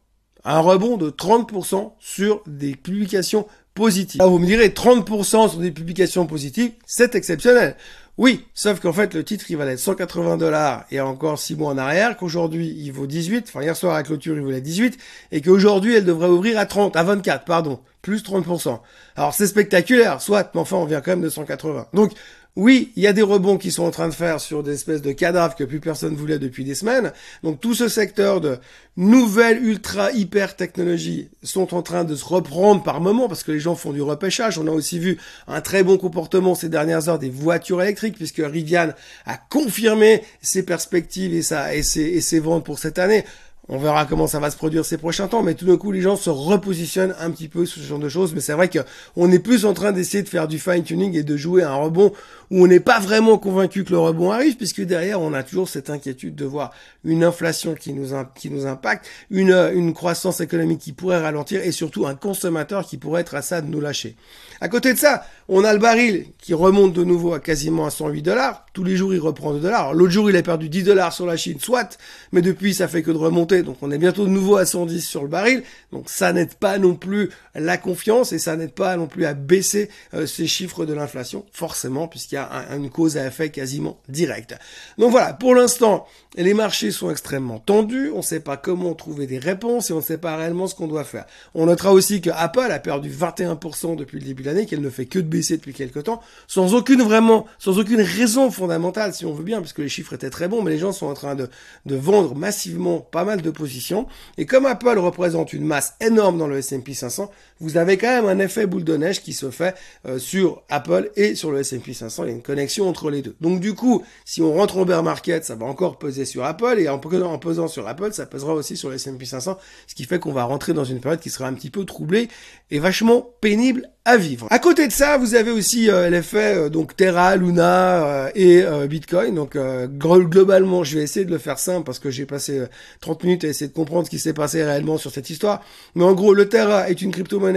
Un 0.45 0.61
rebond 0.61 0.97
de 0.97 1.11
30% 1.11 1.95
sur 1.99 2.43
des 2.47 2.77
publications 2.77 3.47
positif. 3.77 4.21
vous 4.21 4.39
me 4.41 4.47
direz 4.47 4.71
30% 4.71 5.51
sur 5.51 5.59
des 5.61 5.71
publications 5.71 6.27
positives, 6.27 6.73
c'est 6.87 7.15
exceptionnel. 7.15 7.77
Oui, 8.19 8.47
sauf 8.55 8.81
qu'en 8.81 8.95
fait, 8.95 9.13
le 9.13 9.25
titre, 9.25 9.45
il 9.51 9.59
valait 9.59 9.77
180 9.77 10.39
dollars 10.39 10.87
et 10.91 11.01
encore 11.01 11.39
6 11.39 11.57
mois 11.57 11.73
en 11.73 11.79
arrière, 11.79 12.17
qu'aujourd'hui, 12.17 12.75
il 12.79 12.91
vaut 12.91 13.07
18, 13.07 13.45
enfin, 13.49 13.63
hier 13.63 13.77
soir, 13.77 13.95
à 13.95 14.03
clôture, 14.03 14.37
il 14.37 14.43
valait 14.43 14.63
18, 14.63 14.97
et 15.33 15.43
qu'aujourd'hui, 15.43 15.97
elle 15.97 16.07
devrait 16.07 16.29
ouvrir 16.29 16.59
à 16.59 16.65
30, 16.65 16.97
à 16.97 17.03
24, 17.03 17.45
pardon, 17.45 17.79
plus 18.01 18.23
30%. 18.23 18.81
Alors, 19.17 19.35
c'est 19.35 19.47
spectaculaire, 19.47 20.23
soit, 20.23 20.51
mais 20.55 20.61
enfin, 20.63 20.77
on 20.77 20.87
vient 20.87 21.03
quand 21.03 21.11
même 21.11 21.21
de 21.21 21.29
180. 21.29 21.89
Donc, 21.93 22.13
Oui, 22.57 22.91
il 22.97 23.03
y 23.03 23.07
a 23.07 23.13
des 23.13 23.21
rebonds 23.21 23.59
qui 23.59 23.71
sont 23.71 23.83
en 23.83 23.91
train 23.91 24.09
de 24.09 24.15
faire 24.15 24.41
sur 24.41 24.63
des 24.63 24.73
espèces 24.73 25.03
de 25.03 25.13
cadavres 25.13 25.55
que 25.55 25.65
plus 25.65 25.79
personne 25.79 26.17
voulait 26.17 26.39
depuis 26.39 26.65
des 26.65 26.75
semaines. 26.75 27.13
Donc 27.43 27.61
tout 27.61 27.75
ce 27.75 27.87
secteur 27.87 28.41
de 28.41 28.57
nouvelles 28.97 29.63
ultra 29.63 30.11
hyper 30.13 30.57
technologies 30.57 31.29
sont 31.43 31.75
en 31.75 31.83
train 31.83 32.05
de 32.05 32.15
se 32.17 32.25
reprendre 32.25 32.83
par 32.83 33.03
moment 33.03 33.29
parce 33.29 33.43
que 33.43 33.53
les 33.53 33.61
gens 33.61 33.75
font 33.75 33.93
du 33.93 34.01
repêchage. 34.01 34.59
On 34.59 34.67
a 34.69 34.71
aussi 34.71 34.99
vu 34.99 35.19
un 35.47 35.61
très 35.61 35.83
bon 35.83 35.99
comportement 35.99 36.55
ces 36.55 36.71
dernières 36.71 37.11
heures 37.11 37.19
des 37.19 37.29
voitures 37.29 37.83
électriques 37.83 38.06
puisque 38.15 38.43
Rivian 38.45 38.91
a 39.25 39.37
confirmé 39.37 40.23
ses 40.41 40.63
perspectives 40.63 41.35
et, 41.35 41.43
sa, 41.43 41.75
et, 41.75 41.83
ses, 41.83 42.03
et 42.03 42.21
ses 42.21 42.39
ventes 42.39 42.65
pour 42.65 42.79
cette 42.79 42.99
année. 42.99 43.25
On 43.69 43.79
verra 43.79 44.07
comment 44.07 44.29
ça 44.29 44.39
va 44.39 44.53
se 44.53 44.57
produire 44.57 44.85
ces 44.85 44.97
prochains 44.97 45.27
temps, 45.27 45.43
mais 45.43 45.55
tout 45.55 45.67
d'un 45.67 45.77
coup, 45.77 45.91
les 45.91 46.01
gens 46.01 46.15
se 46.15 46.31
repositionnent 46.31 47.17
un 47.19 47.33
petit 47.33 47.49
peu 47.49 47.67
sur 47.67 47.83
ce 47.83 47.87
genre 47.87 47.99
de 47.99 48.09
choses. 48.09 48.33
Mais 48.33 48.41
c'est 48.41 48.53
vrai 48.53 48.71
qu'on 48.71 49.33
est 49.33 49.41
plus 49.41 49.65
en 49.65 49.75
train 49.75 49.91
d'essayer 49.91 50.23
de 50.23 50.29
faire 50.29 50.47
du 50.47 50.61
fine-tuning 50.61 51.17
et 51.17 51.25
de 51.25 51.37
jouer 51.37 51.65
un 51.65 51.75
rebond 51.75 52.13
où 52.53 52.63
on 52.63 52.69
n'est 52.69 52.79
pas 52.79 53.01
vraiment 53.01 53.39
convaincu 53.39 53.83
que 53.83 53.91
le 53.91 53.99
rebond 53.99 54.31
arrive, 54.31 54.57
puisque 54.57 54.83
derrière, 54.83 55.21
on 55.21 55.33
a 55.33 55.43
toujours 55.43 55.69
cette 55.69 55.91
inquiétude 55.91 56.37
de 56.37 56.45
voir 56.45 56.73
une 57.03 57.25
inflation 57.25 57.75
qui 57.75 57.93
nous, 57.93 58.11
qui 58.37 58.51
nous 58.51 58.67
impacte, 58.67 59.07
une, 59.31 59.51
une 59.75 59.95
croissance 59.95 60.41
économique 60.41 60.79
qui 60.79 60.93
pourrait 60.93 61.21
ralentir 61.21 61.61
et 61.61 61.73
surtout 61.73 62.07
un 62.07 62.15
consommateur 62.15 62.87
qui 62.87 62.99
pourrait 62.99 63.23
être 63.23 63.35
à 63.35 63.43
ça 63.43 63.63
de 63.63 63.67
nous 63.67 63.81
lâcher. 63.81 64.15
À 64.61 64.69
côté 64.69 64.95
de 64.95 64.99
ça, 64.99 65.27
on 65.49 65.63
a 65.63 65.73
le 65.73 65.79
baril 65.79 66.27
qui 66.39 66.55
remonte 66.55 66.93
de 66.93 67.05
nouveau 67.05 67.33
à 67.33 67.41
quasiment 67.41 67.87
à 67.87 67.91
108 67.91 68.23
dollars. 68.23 68.67
Tous 68.73 68.83
les 68.83 68.97
jours, 68.97 69.15
il 69.15 69.21
reprend 69.21 69.53
2 69.53 69.61
dollars. 69.61 69.95
L'autre 69.95 70.13
jour, 70.13 70.29
il 70.29 70.37
a 70.37 70.43
perdu 70.43 70.69
10 70.69 70.83
dollars 70.83 71.13
sur 71.13 71.25
la 71.25 71.37
Chine, 71.37 71.59
soit, 71.61 71.99
mais 72.33 72.43
depuis, 72.43 72.75
ça 72.75 72.89
fait 72.89 73.03
que 73.03 73.11
de 73.11 73.17
remonter. 73.17 73.63
Donc, 73.63 73.77
on 73.81 73.91
est 73.91 73.99
bientôt 73.99 74.25
de 74.25 74.31
nouveau 74.31 74.57
à 74.57 74.67
110 74.67 75.01
sur 75.01 75.23
le 75.23 75.29
baril. 75.29 75.63
Donc, 75.93 76.09
ça 76.09 76.33
n'aide 76.33 76.55
pas 76.55 76.79
non 76.79 76.95
plus 76.95 77.31
la 77.55 77.79
confiance 77.79 78.33
et 78.33 78.39
ça 78.39 78.57
n'aide 78.57 78.73
pas 78.73 78.97
non 78.97 79.07
plus 79.07 79.25
à 79.25 79.35
baisser 79.35 79.89
euh, 80.15 80.27
ces 80.27 80.47
chiffres 80.47 80.85
de 80.85 80.93
l'inflation, 80.95 81.45
forcément, 81.53 82.09
puisqu'il 82.09 82.35
y 82.35 82.39
a 82.39 82.67
une 82.77 82.91
cause 82.91 83.17
à 83.17 83.27
effet 83.27 83.51
quasiment 83.51 83.99
direct. 84.09 84.55
Donc 84.99 85.11
voilà, 85.13 85.33
pour 85.33 85.55
l'instant, 85.55 86.07
les 86.37 86.55
marchés 86.55 86.91
sont 86.91 87.11
extrêmement 87.11 87.59
tendus. 87.59 88.11
On 88.13 88.19
ne 88.19 88.23
sait 88.23 88.41
pas 88.41 88.57
comment 88.57 88.95
trouver 88.95 89.27
des 89.27 89.39
réponses 89.39 89.91
et 89.91 89.93
on 89.93 89.99
ne 89.99 90.03
sait 90.03 90.19
pas 90.19 90.37
réellement 90.37 90.67
ce 90.67 90.75
qu'on 90.75 90.89
doit 90.89 91.05
faire. 91.05 91.25
On 91.55 91.67
notera 91.67 91.93
aussi 91.93 92.21
que 92.21 92.31
Apple 92.35 92.71
a 92.71 92.79
perdu 92.79 93.11
21% 93.11 93.97
depuis 93.97 94.19
le 94.19 94.27
début 94.27 94.43
l'année, 94.43 94.67
qu'elle 94.67 94.83
ne 94.83 94.91
fait 94.91 95.07
que 95.07 95.19
de 95.19 95.36
baisser 95.37 95.57
depuis 95.57 95.73
quelque 95.73 95.99
temps, 96.01 96.21
sans 96.47 96.75
aucune 96.75 97.03
vraiment, 97.03 97.47
sans 97.59 97.79
aucune 97.79 98.01
raison 98.01 98.51
fondamentale, 98.51 99.15
si 99.15 99.25
on 99.25 99.33
veut 99.33 99.45
bien, 99.45 99.61
parce 99.61 99.73
que 99.73 99.83
les 99.83 99.89
chiffres 99.89 100.13
étaient 100.15 100.31
très 100.31 100.49
bons, 100.49 100.63
mais 100.63 100.71
les 100.71 100.79
gens 100.79 100.93
sont 100.93 101.07
en 101.07 101.15
train 101.15 101.35
de, 101.35 101.49
de 101.85 101.97
vendre 101.97 102.35
massivement 102.35 103.01
pas 103.01 103.25
mal 103.25 103.43
de 103.43 103.51
positions. 103.51 104.07
Et 104.39 104.47
comme 104.47 104.67
Apple 104.67 104.99
représente 104.99 105.53
une 105.53 105.65
masse 105.65 105.95
énorme 106.01 106.39
dans 106.39 106.47
le 106.47 106.59
S&P 106.59 106.95
500, 106.95 107.31
vous 107.61 107.77
avez 107.77 107.97
quand 107.97 108.09
même 108.09 108.27
un 108.27 108.39
effet 108.39 108.67
boule 108.67 108.85
de 108.85 108.97
neige 108.97 109.23
qui 109.23 109.33
se 109.33 109.51
fait 109.51 109.75
euh, 110.07 110.19
sur 110.19 110.63
Apple 110.69 111.11
et 111.17 111.35
sur 111.35 111.51
le 111.51 111.61
S&P 111.61 111.93
500. 111.93 112.25
Il 112.25 112.27
y 112.29 112.31
a 112.31 112.35
une 112.35 112.43
connexion 112.43 112.89
entre 112.89 113.11
les 113.11 113.23
deux. 113.23 113.37
Donc 113.41 113.61
du 113.61 113.75
coup, 113.75 114.03
si 114.25 114.43
on 114.43 114.53
rentre 114.53 114.77
en 114.79 114.85
bear 114.85 115.03
market, 115.03 115.45
ça 115.45 115.55
va 115.55 115.67
encore 115.67 115.99
peser 115.99 116.25
sur 116.25 116.45
Apple, 116.45 116.77
et 116.79 116.89
en, 116.89 117.01
en 117.01 117.39
pesant 117.39 117.69
sur 117.69 117.89
Apple, 117.89 118.13
ça 118.13 118.27
pèsera 118.27 118.55
aussi 118.55 118.77
sur 118.77 118.91
le 118.91 118.97
S&P 118.97 119.25
500, 119.25 119.59
ce 119.87 119.95
qui 119.95 120.05
fait 120.05 120.19
qu'on 120.19 120.33
va 120.33 120.45
rentrer 120.45 120.73
dans 120.73 120.85
une 120.85 121.01
période 121.01 121.21
qui 121.21 121.31
sera 121.31 121.47
un 121.49 121.55
petit 121.55 121.71
peu 121.71 121.85
troublée 121.85 122.29
et 122.71 122.79
vachement 122.79 123.31
pénible 123.41 123.89
à 124.07 124.17
vivre. 124.17 124.47
À 124.51 124.61
côté 124.61 124.87
de 124.87 124.93
ça, 124.93 125.19
vous 125.19 125.35
avez 125.35 125.51
aussi 125.51 125.91
euh, 125.91 126.09
l'effet 126.09 126.55
euh, 126.57 126.69
donc 126.69 126.97
Terra, 126.97 127.35
Luna 127.35 128.05
euh, 128.07 128.31
et 128.37 128.65
Bitcoin. 128.87 129.35
Donc 129.35 129.59
globalement, 129.99 130.85
je 130.85 130.99
vais 130.99 131.03
essayer 131.03 131.27
de 131.27 131.31
le 131.31 131.39
faire 131.39 131.59
simple 131.59 131.85
parce 131.85 131.99
que 131.99 132.11
j'ai 132.11 132.25
passé 132.25 132.63
30 133.01 133.25
minutes 133.25 133.45
à 133.45 133.49
essayer 133.49 133.69
de 133.69 133.75
comprendre 133.75 134.07
ce 134.07 134.11
qui 134.11 134.21
s'est 134.21 134.33
passé 134.33 134.63
réellement 134.63 134.97
sur 134.97 135.11
cette 135.11 135.29
histoire. 135.29 135.63
Mais 135.97 136.05
en 136.05 136.15
gros, 136.15 136.35
le 136.35 136.49
Terra 136.49 136.89
est 136.89 137.03
une 137.03 137.11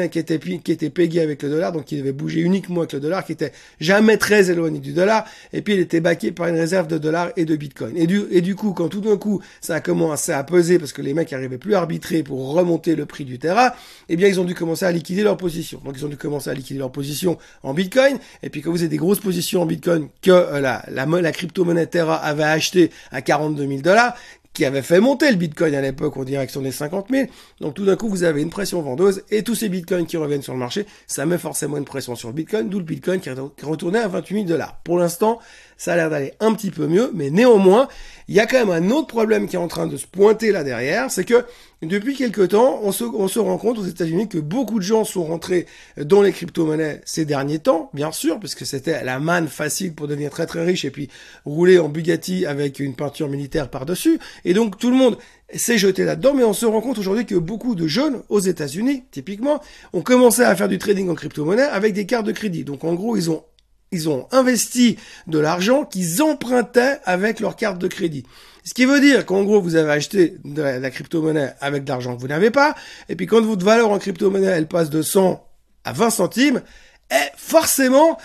qui 0.09 0.19
était 0.19 0.39
qui 0.39 1.19
avec 1.19 1.43
le 1.43 1.49
dollar, 1.49 1.71
donc 1.71 1.85
qui 1.85 1.97
devait 1.97 2.11
bouger 2.11 2.41
uniquement 2.41 2.81
avec 2.81 2.93
le 2.93 2.99
dollar, 2.99 3.25
qui 3.25 3.31
était 3.31 3.51
jamais 3.79 4.17
très 4.17 4.51
éloigné 4.51 4.79
du 4.79 4.93
dollar, 4.93 5.25
et 5.53 5.61
puis 5.61 5.73
il 5.73 5.79
était 5.79 5.99
backé 5.99 6.31
par 6.31 6.47
une 6.47 6.55
réserve 6.55 6.87
de 6.87 6.97
dollars 6.97 7.29
et 7.37 7.45
de 7.45 7.55
Bitcoin. 7.55 7.95
Et 7.97 8.07
du 8.41 8.55
coup, 8.55 8.73
quand 8.73 8.89
tout 8.89 9.01
d'un 9.01 9.17
coup 9.17 9.41
ça 9.61 9.75
a 9.75 9.79
commencé 9.81 10.31
à 10.31 10.43
peser 10.43 10.79
parce 10.79 10.93
que 10.93 11.01
les 11.01 11.13
mecs 11.13 11.31
arrivaient 11.33 11.57
plus 11.57 11.75
à 11.75 11.79
arbitrer 11.79 12.23
pour 12.23 12.53
remonter 12.53 12.95
le 12.95 13.05
prix 13.05 13.25
du 13.25 13.39
Terra, 13.39 13.75
eh 14.07 14.15
bien 14.15 14.27
ils 14.27 14.39
ont 14.39 14.45
dû 14.45 14.55
commencer 14.55 14.85
à 14.85 14.91
liquider 14.91 15.23
leur 15.23 15.37
position. 15.37 15.81
Donc 15.83 15.95
ils 15.97 16.05
ont 16.05 16.09
dû 16.09 16.17
commencer 16.17 16.49
à 16.49 16.53
liquider 16.53 16.79
leur 16.79 16.91
position 16.91 17.37
en 17.63 17.73
Bitcoin. 17.73 18.17
Et 18.43 18.49
puis 18.49 18.61
quand 18.61 18.71
vous 18.71 18.81
avez 18.81 18.89
des 18.89 18.97
grosses 18.97 19.19
positions 19.19 19.61
en 19.61 19.65
Bitcoin 19.65 20.07
que 20.21 20.31
euh, 20.31 20.59
la, 20.59 20.83
la, 20.89 21.05
la 21.05 21.31
crypto-monnaie 21.31 21.87
Terra 21.87 22.15
avait 22.15 22.43
acheté 22.43 22.91
à 23.11 23.21
42 23.21 23.67
000 23.67 23.81
dollars, 23.81 24.15
qui 24.53 24.65
avait 24.65 24.81
fait 24.81 24.99
monter 24.99 25.29
le 25.29 25.37
Bitcoin 25.37 25.73
à 25.75 25.81
l'époque 25.81 26.17
en 26.17 26.23
direction 26.23 26.61
des 26.61 26.71
50 26.71 27.07
000. 27.09 27.27
Donc 27.61 27.75
tout 27.75 27.85
d'un 27.85 27.95
coup, 27.95 28.09
vous 28.09 28.23
avez 28.23 28.41
une 28.41 28.49
pression 28.49 28.81
vendeuse 28.81 29.23
et 29.29 29.43
tous 29.43 29.55
ces 29.55 29.69
Bitcoins 29.69 30.05
qui 30.05 30.17
reviennent 30.17 30.41
sur 30.41 30.53
le 30.53 30.59
marché, 30.59 30.85
ça 31.07 31.25
met 31.25 31.37
forcément 31.37 31.77
une 31.77 31.85
pression 31.85 32.15
sur 32.15 32.29
le 32.29 32.33
Bitcoin, 32.33 32.69
d'où 32.69 32.79
le 32.79 32.85
Bitcoin 32.85 33.19
qui 33.19 33.29
est 33.29 33.35
retourné 33.63 33.99
à 33.99 34.07
28 34.07 34.35
000 34.35 34.45
dollars. 34.47 34.79
Pour 34.83 34.97
l'instant, 34.97 35.39
ça 35.79 35.93
a 35.93 35.95
l'air 35.95 36.09
d'aller 36.09 36.33
un 36.41 36.53
petit 36.53 36.71
peu 36.71 36.87
mieux, 36.87 37.09
mais 37.15 37.29
néanmoins, 37.31 37.87
il 38.27 38.35
y 38.35 38.39
a 38.39 38.45
quand 38.45 38.63
même 38.63 38.69
un 38.69 38.91
autre 38.91 39.07
problème 39.07 39.47
qui 39.47 39.55
est 39.55 39.59
en 39.59 39.69
train 39.69 39.87
de 39.87 39.95
se 39.97 40.05
pointer 40.05 40.51
là 40.51 40.63
derrière, 40.63 41.09
c'est 41.09 41.23
que 41.23 41.45
depuis 41.81 42.15
quelque 42.15 42.41
temps, 42.41 42.81
on 42.83 42.91
se, 42.91 43.05
on 43.05 43.29
se 43.29 43.39
rend 43.39 43.57
compte 43.57 43.79
aux 43.79 43.85
États-Unis 43.85 44.27
que 44.27 44.37
beaucoup 44.37 44.79
de 44.79 44.83
gens 44.83 45.05
sont 45.05 45.23
rentrés 45.23 45.65
dans 45.97 46.21
les 46.21 46.33
crypto-monnaies 46.33 47.01
ces 47.05 47.23
derniers 47.23 47.59
temps, 47.59 47.89
bien 47.93 48.11
sûr, 48.11 48.37
puisque 48.39 48.65
c'était 48.65 49.05
la 49.05 49.19
manne 49.19 49.47
facile 49.47 49.93
pour 49.93 50.09
devenir 50.09 50.31
très 50.31 50.45
très 50.45 50.65
riche 50.65 50.83
et 50.83 50.91
puis 50.91 51.07
rouler 51.45 51.79
en 51.79 51.87
Bugatti 51.87 52.45
avec 52.45 52.79
une 52.79 52.95
peinture 52.95 53.29
militaire 53.29 53.69
par-dessus. 53.69 54.19
Et 54.43 54.53
donc 54.53 54.77
tout 54.77 54.91
le 54.91 54.97
monde 54.97 55.17
s'est 55.53 55.77
jeté 55.77 56.03
là-dedans, 56.03 56.33
mais 56.33 56.43
on 56.43 56.53
se 56.53 56.65
rend 56.65 56.81
compte 56.81 56.97
aujourd'hui 56.97 57.25
que 57.25 57.35
beaucoup 57.35 57.73
de 57.73 57.87
jeunes 57.87 58.21
aux 58.27 58.41
États-Unis, 58.41 59.05
typiquement, 59.11 59.61
ont 59.93 60.01
commencé 60.01 60.41
à 60.41 60.53
faire 60.57 60.67
du 60.67 60.77
trading 60.77 61.09
en 61.09 61.15
crypto-monnaie 61.15 61.63
avec 61.63 61.93
des 61.93 62.05
cartes 62.05 62.25
de 62.25 62.33
crédit. 62.33 62.65
Donc 62.65 62.83
en 62.83 62.93
gros, 62.93 63.15
ils 63.15 63.31
ont 63.31 63.45
ils 63.91 64.09
ont 64.09 64.27
investi 64.31 64.97
de 65.27 65.39
l'argent 65.39 65.85
qu'ils 65.85 66.21
empruntaient 66.21 66.99
avec 67.05 67.39
leur 67.39 67.55
carte 67.55 67.79
de 67.79 67.87
crédit. 67.87 68.23
Ce 68.63 68.73
qui 68.73 68.85
veut 68.85 68.99
dire 68.99 69.25
qu'en 69.25 69.43
gros, 69.43 69.61
vous 69.61 69.75
avez 69.75 69.91
acheté 69.91 70.37
de 70.43 70.61
la 70.61 70.89
crypto-monnaie 70.91 71.53
avec 71.59 71.85
de 71.85 71.89
l'argent 71.89 72.15
que 72.15 72.21
vous 72.21 72.27
n'avez 72.27 72.51
pas, 72.51 72.75
et 73.07 73.15
puis 73.15 73.25
quand 73.25 73.41
votre 73.41 73.65
valeur 73.65 73.89
en 73.89 73.97
crypto-monnaie, 73.97 74.47
elle 74.47 74.67
passe 74.67 74.89
de 74.89 75.01
100 75.01 75.43
à 75.85 75.93
20 75.93 76.09
centimes, 76.09 76.61
et 77.11 77.15
eh, 77.15 77.31
forcément, 77.37 78.19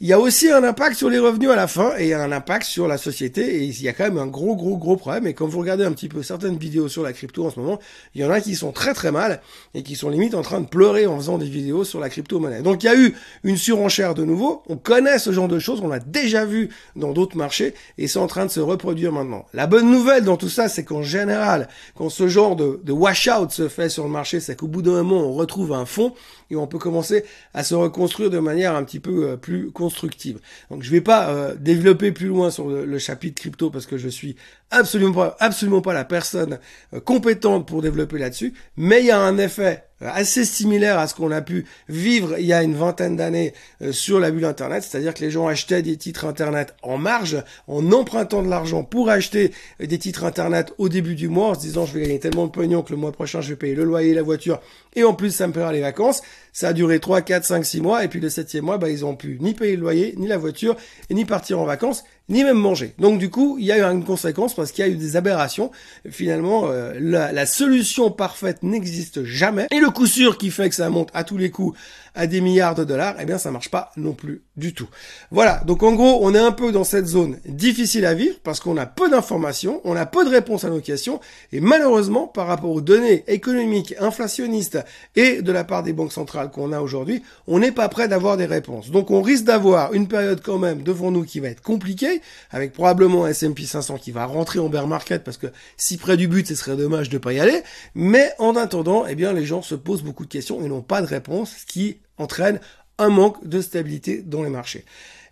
il 0.00 0.08
y 0.08 0.12
a 0.12 0.18
aussi 0.18 0.50
un 0.50 0.64
impact 0.64 0.96
sur 0.96 1.08
les 1.08 1.20
revenus 1.20 1.50
à 1.50 1.54
la 1.54 1.68
fin 1.68 1.92
et 1.98 2.14
un 2.14 2.32
impact 2.32 2.66
sur 2.66 2.88
la 2.88 2.98
société 2.98 3.58
et 3.58 3.62
il 3.62 3.80
y 3.80 3.88
a 3.88 3.92
quand 3.92 4.02
même 4.02 4.18
un 4.18 4.26
gros 4.26 4.56
gros 4.56 4.76
gros 4.76 4.96
problème 4.96 5.28
et 5.28 5.34
quand 5.34 5.46
vous 5.46 5.60
regardez 5.60 5.84
un 5.84 5.92
petit 5.92 6.08
peu 6.08 6.20
certaines 6.24 6.56
vidéos 6.56 6.88
sur 6.88 7.04
la 7.04 7.12
crypto 7.12 7.46
en 7.46 7.50
ce 7.50 7.60
moment, 7.60 7.78
il 8.16 8.22
y 8.22 8.24
en 8.24 8.30
a 8.30 8.40
qui 8.40 8.56
sont 8.56 8.72
très 8.72 8.92
très 8.92 9.12
mal 9.12 9.40
et 9.74 9.84
qui 9.84 9.94
sont 9.94 10.08
limite 10.08 10.34
en 10.34 10.42
train 10.42 10.60
de 10.60 10.66
pleurer 10.66 11.06
en 11.06 11.16
faisant 11.16 11.38
des 11.38 11.48
vidéos 11.48 11.84
sur 11.84 12.00
la 12.00 12.08
crypto-monnaie. 12.08 12.62
Donc 12.62 12.82
il 12.82 12.86
y 12.86 12.88
a 12.88 12.96
eu 12.96 13.14
une 13.44 13.56
surenchère 13.56 14.14
de 14.14 14.24
nouveau, 14.24 14.64
on 14.68 14.76
connaît 14.76 15.20
ce 15.20 15.30
genre 15.30 15.46
de 15.46 15.60
choses, 15.60 15.80
on 15.80 15.88
l'a 15.88 16.00
déjà 16.00 16.44
vu 16.44 16.70
dans 16.96 17.12
d'autres 17.12 17.36
marchés 17.36 17.72
et 17.98 18.08
c'est 18.08 18.18
en 18.18 18.26
train 18.26 18.46
de 18.46 18.50
se 18.50 18.58
reproduire 18.58 19.12
maintenant. 19.12 19.46
La 19.54 19.68
bonne 19.68 19.88
nouvelle 19.88 20.24
dans 20.24 20.36
tout 20.36 20.48
ça, 20.48 20.68
c'est 20.68 20.82
qu'en 20.82 21.04
général, 21.04 21.68
quand 21.94 22.08
ce 22.08 22.26
genre 22.26 22.56
de, 22.56 22.80
de 22.82 22.92
wash-out 22.92 23.52
se 23.52 23.68
fait 23.68 23.88
sur 23.88 24.02
le 24.02 24.10
marché, 24.10 24.40
c'est 24.40 24.58
qu'au 24.58 24.66
bout 24.66 24.82
d'un 24.82 25.04
moment, 25.04 25.28
on 25.28 25.34
retrouve 25.34 25.72
un 25.72 25.86
fond 25.86 26.14
et 26.50 26.56
on 26.56 26.66
peut 26.66 26.78
commencer 26.78 27.24
à 27.52 27.62
se 27.62 27.76
reconstruire 27.76 28.23
de 28.28 28.38
manière 28.38 28.74
un 28.74 28.84
petit 28.84 29.00
peu 29.00 29.30
euh, 29.30 29.36
plus 29.36 29.70
constructive. 29.70 30.38
Donc 30.70 30.82
je 30.82 30.90
vais 30.90 31.00
pas 31.00 31.28
euh, 31.30 31.54
développer 31.58 32.12
plus 32.12 32.26
loin 32.26 32.50
sur 32.50 32.68
le, 32.68 32.98
chapitre 32.98 33.40
crypto 33.40 33.70
parce 33.70 33.86
que 33.86 33.98
je 33.98 34.08
suis 34.08 34.36
absolument 34.70 35.12
pas, 35.12 35.36
absolument 35.40 35.80
pas 35.80 35.92
la 35.92 36.04
personne 36.04 36.58
euh, 36.94 37.00
compétente 37.00 37.66
pour 37.66 37.82
développer 37.82 38.18
là-dessus, 38.18 38.54
mais 38.76 39.00
il 39.00 39.06
y 39.06 39.10
a 39.10 39.20
un 39.20 39.38
effet 39.38 39.84
assez 40.00 40.44
similaire 40.44 40.98
à 40.98 41.06
ce 41.06 41.14
qu'on 41.14 41.30
a 41.30 41.40
pu 41.40 41.64
vivre 41.88 42.36
il 42.38 42.44
y 42.44 42.52
a 42.52 42.62
une 42.62 42.74
vingtaine 42.74 43.16
d'années 43.16 43.54
sur 43.90 44.20
la 44.20 44.30
bulle 44.30 44.44
Internet, 44.44 44.82
c'est-à-dire 44.82 45.14
que 45.14 45.20
les 45.20 45.30
gens 45.30 45.46
achetaient 45.46 45.80
des 45.80 45.96
titres 45.96 46.26
Internet 46.26 46.74
en 46.82 46.98
marge, 46.98 47.42
en 47.68 47.90
empruntant 47.90 48.42
de 48.42 48.50
l'argent 48.50 48.84
pour 48.84 49.08
acheter 49.08 49.52
des 49.80 49.98
titres 49.98 50.24
Internet 50.24 50.74
au 50.76 50.90
début 50.90 51.14
du 51.14 51.28
mois, 51.28 51.50
en 51.50 51.54
se 51.54 51.60
disant 51.60 51.86
je 51.86 51.94
vais 51.94 52.02
gagner 52.02 52.18
tellement 52.18 52.46
de 52.46 52.50
pognon 52.50 52.82
que 52.82 52.90
le 52.90 52.98
mois 52.98 53.12
prochain 53.12 53.40
je 53.40 53.50
vais 53.50 53.56
payer 53.56 53.74
le 53.74 53.84
loyer, 53.84 54.12
la 54.12 54.22
voiture, 54.22 54.60
et 54.94 55.04
en 55.04 55.14
plus 55.14 55.30
ça 55.30 55.46
me 55.46 55.54
paiera 55.54 55.72
les 55.72 55.80
vacances. 55.80 56.20
Ça 56.54 56.68
a 56.68 56.72
duré 56.72 57.00
3, 57.00 57.22
4, 57.22 57.44
5, 57.44 57.64
6 57.64 57.80
mois, 57.80 58.04
et 58.04 58.08
puis 58.08 58.20
le 58.20 58.30
septième 58.30 58.64
mois, 58.64 58.78
bah, 58.78 58.88
ils 58.88 59.04
ont 59.04 59.16
pu 59.16 59.38
ni 59.40 59.54
payer 59.54 59.74
le 59.74 59.82
loyer, 59.82 60.14
ni 60.16 60.28
la 60.28 60.38
voiture, 60.38 60.76
ni 61.10 61.24
partir 61.24 61.58
en 61.58 61.64
vacances, 61.64 62.04
ni 62.28 62.44
même 62.44 62.56
manger. 62.56 62.94
Donc 63.00 63.18
du 63.18 63.28
coup, 63.28 63.56
il 63.58 63.66
y 63.66 63.72
a 63.72 63.78
eu 63.78 63.82
une 63.82 64.04
conséquence 64.04 64.54
parce 64.54 64.70
qu'il 64.70 64.86
y 64.86 64.88
a 64.88 64.90
eu 64.90 64.94
des 64.96 65.16
aberrations. 65.16 65.72
Finalement, 66.08 66.68
euh, 66.68 66.94
la, 67.00 67.32
la, 67.32 67.44
solution 67.44 68.12
parfaite 68.12 68.62
n'existe 68.62 69.24
jamais. 69.24 69.66
Et 69.72 69.80
le 69.80 69.90
coup 69.90 70.06
sûr 70.06 70.38
qui 70.38 70.52
fait 70.52 70.68
que 70.68 70.76
ça 70.76 70.88
monte 70.90 71.10
à 71.12 71.24
tous 71.24 71.36
les 71.36 71.50
coups 71.50 71.76
à 72.14 72.28
des 72.28 72.40
milliards 72.40 72.76
de 72.76 72.84
dollars, 72.84 73.16
eh 73.18 73.24
bien 73.24 73.38
ça 73.38 73.50
marche 73.50 73.70
pas 73.70 73.90
non 73.96 74.12
plus 74.12 74.44
du 74.56 74.72
tout. 74.72 74.88
Voilà, 75.32 75.62
donc 75.66 75.82
en 75.82 75.92
gros, 75.94 76.20
on 76.22 76.34
est 76.34 76.38
un 76.38 76.52
peu 76.52 76.70
dans 76.70 76.84
cette 76.84 77.06
zone 77.06 77.38
difficile 77.44 78.06
à 78.06 78.14
vivre 78.14 78.36
parce 78.44 78.60
qu'on 78.60 78.76
a 78.76 78.86
peu 78.86 79.10
d'informations, 79.10 79.80
on 79.84 79.96
a 79.96 80.06
peu 80.06 80.24
de 80.24 80.30
réponses 80.30 80.64
à 80.64 80.70
nos 80.70 80.80
questions, 80.80 81.20
et 81.52 81.60
malheureusement, 81.60 82.28
par 82.28 82.46
rapport 82.46 82.70
aux 82.70 82.80
données 82.80 83.24
économiques, 83.26 83.94
inflationnistes 83.98 84.78
et 85.16 85.42
de 85.42 85.52
la 85.52 85.64
part 85.64 85.82
des 85.82 85.92
banques 85.92 86.12
centrales 86.12 86.50
qu'on 86.50 86.72
a 86.72 86.80
aujourd'hui, 86.80 87.22
on 87.48 87.58
n'est 87.58 87.72
pas 87.72 87.88
prêt 87.88 88.06
d'avoir 88.06 88.36
des 88.36 88.46
réponses. 88.46 88.90
Donc 88.90 89.10
on 89.10 89.22
risque 89.22 89.44
d'avoir 89.44 89.92
une 89.92 90.06
période 90.06 90.40
quand 90.40 90.58
même 90.58 90.82
devant 90.82 91.10
nous 91.10 91.24
qui 91.24 91.40
va 91.40 91.48
être 91.48 91.62
compliquée, 91.62 92.20
avec 92.50 92.72
probablement 92.72 93.24
un 93.24 93.28
S&P 93.28 93.64
500 93.64 93.98
qui 93.98 94.12
va 94.12 94.24
rentrer 94.24 94.60
en 94.60 94.68
bear 94.68 94.86
market 94.86 95.24
parce 95.24 95.36
que 95.36 95.48
si 95.76 95.96
près 95.96 96.16
du 96.16 96.28
but, 96.28 96.46
ce 96.46 96.54
serait 96.54 96.76
dommage 96.76 97.08
de 97.08 97.18
pas 97.18 97.32
y 97.32 97.40
aller, 97.40 97.62
mais 97.96 98.32
en 98.38 98.54
attendant, 98.54 99.04
eh 99.06 99.16
bien 99.16 99.32
les 99.32 99.44
gens 99.44 99.62
se 99.62 99.74
posent 99.74 100.02
beaucoup 100.02 100.24
de 100.24 100.30
questions 100.30 100.62
et 100.62 100.68
n'ont 100.68 100.82
pas 100.82 101.02
de 101.02 101.06
réponse, 101.06 101.50
ce 101.60 101.66
qui 101.66 101.98
entraîne 102.18 102.60
un 102.98 103.08
manque 103.08 103.46
de 103.46 103.60
stabilité 103.60 104.22
dans 104.22 104.42
les 104.42 104.50
marchés. 104.50 104.84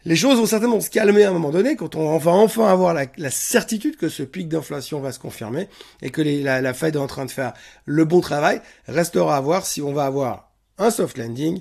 les 0.05 0.17
choses 0.17 0.39
vont 0.39 0.47
certainement 0.47 0.81
se 0.81 0.91
calmer 0.91 1.25
à 1.25 1.31
un 1.31 1.33
moment 1.33 1.51
donné 1.51 1.77
quand 1.77 1.95
on 1.95 2.19
va 2.19 2.33
enfin 2.33 2.67
avoir 2.67 2.93
la, 2.95 3.31
certitude 3.31 3.97
que 3.97 4.09
ce 4.09 4.23
pic 4.23 4.49
d'inflation 4.49 5.01
va 5.01 5.13
se 5.13 5.19
confirmer 5.19 5.69
et 6.01 6.11
que 6.11 6.23
la, 6.23 6.61
la 6.61 6.75
Fed 6.75 6.97
est 6.97 6.99
en 6.99 7.07
train 7.07 7.25
de 7.25 7.31
faire 7.31 7.53
le 7.85 8.05
bon 8.05 8.21
travail. 8.21 8.61
Restera 8.89 9.37
à 9.37 9.41
voir 9.41 9.65
si 9.65 9.81
on 9.81 9.93
va 9.93 10.05
avoir 10.05 10.51
un 10.79 10.91
soft 10.91 11.19
landing 11.19 11.61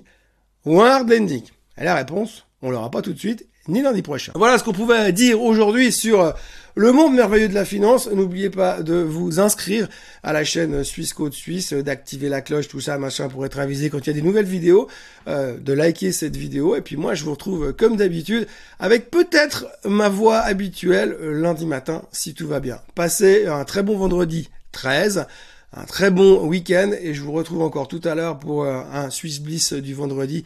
ou 0.66 0.82
un 0.82 0.90
hard 0.90 1.10
landing. 1.10 1.44
Et 1.78 1.84
la 1.84 1.96
réponse, 1.96 2.46
on 2.62 2.72
l'aura 2.72 2.90
pas 2.90 3.02
tout 3.02 3.14
de 3.14 3.20
suite 3.20 3.48
ni 3.68 3.82
lundi 3.82 4.02
prochain. 4.02 4.32
Voilà 4.36 4.58
ce 4.58 4.64
qu'on 4.64 4.74
pouvait 4.74 5.12
dire 5.12 5.42
aujourd'hui 5.42 5.92
sur 5.92 6.22
euh, 6.22 6.32
le 6.76 6.92
monde 6.92 7.14
merveilleux 7.14 7.50
de 7.50 7.54
la 7.54 7.66
finance. 7.66 8.10
N'oubliez 8.10 8.50
pas 8.50 8.82
de 8.82 8.96
vous 8.96 9.40
inscrire 9.40 9.88
à 10.24 10.34
la 10.34 10.44
chaîne 10.44 10.84
Suisse 10.84 11.14
Code 11.14 11.34
Suisse, 11.34 11.74
d'activer 11.74 12.30
la 12.30 12.42
cloche, 12.42 12.68
tout 12.68 12.80
ça, 12.80 12.98
machin, 12.98 13.30
pour 13.30 13.46
être 13.46 13.60
avisé 13.60 13.90
quand 13.90 14.00
il 14.00 14.08
y 14.08 14.10
a 14.10 14.14
des 14.14 14.22
nouvelles 14.22 14.46
vidéos, 14.46 14.88
euh, 15.28 15.58
de 15.58 15.74
liker 15.74 16.12
cette 16.12 16.36
vidéo. 16.36 16.76
Et 16.76 16.82
puis 16.82 16.98
moi, 16.98 17.14
je 17.14 17.24
vous 17.24 17.32
retrouve 17.32 17.68
euh, 17.68 17.74
comme 17.74 17.98
d'habitude 17.98 18.48
avec 18.80 19.12
peut-être 19.12 19.68
ma 19.86 20.10
voix 20.10 20.40
habituelle 20.40 21.18
lundi 21.22 21.66
matin, 21.66 22.04
si 22.12 22.34
tout 22.34 22.48
va 22.48 22.60
bien. 22.60 22.80
Passez 22.96 23.48
un 23.48 23.66
très 23.66 23.84
bon 23.84 23.98
vendredi 23.98 24.50
13 24.72 25.26
un 25.74 25.86
très 25.86 26.12
bon 26.12 26.46
week-end 26.46 26.92
et 27.00 27.14
je 27.14 27.22
vous 27.22 27.32
retrouve 27.32 27.62
encore 27.62 27.88
tout 27.88 28.02
à 28.04 28.14
l'heure 28.14 28.38
pour 28.40 28.66
un 28.66 29.10
Swiss 29.10 29.40
Bliss 29.40 29.72
du 29.72 29.94
vendredi 29.94 30.44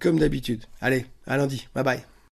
comme 0.00 0.18
d'habitude. 0.18 0.64
Allez, 0.82 1.06
à 1.26 1.38
lundi. 1.38 1.66
Bye 1.74 1.84
bye. 1.84 2.15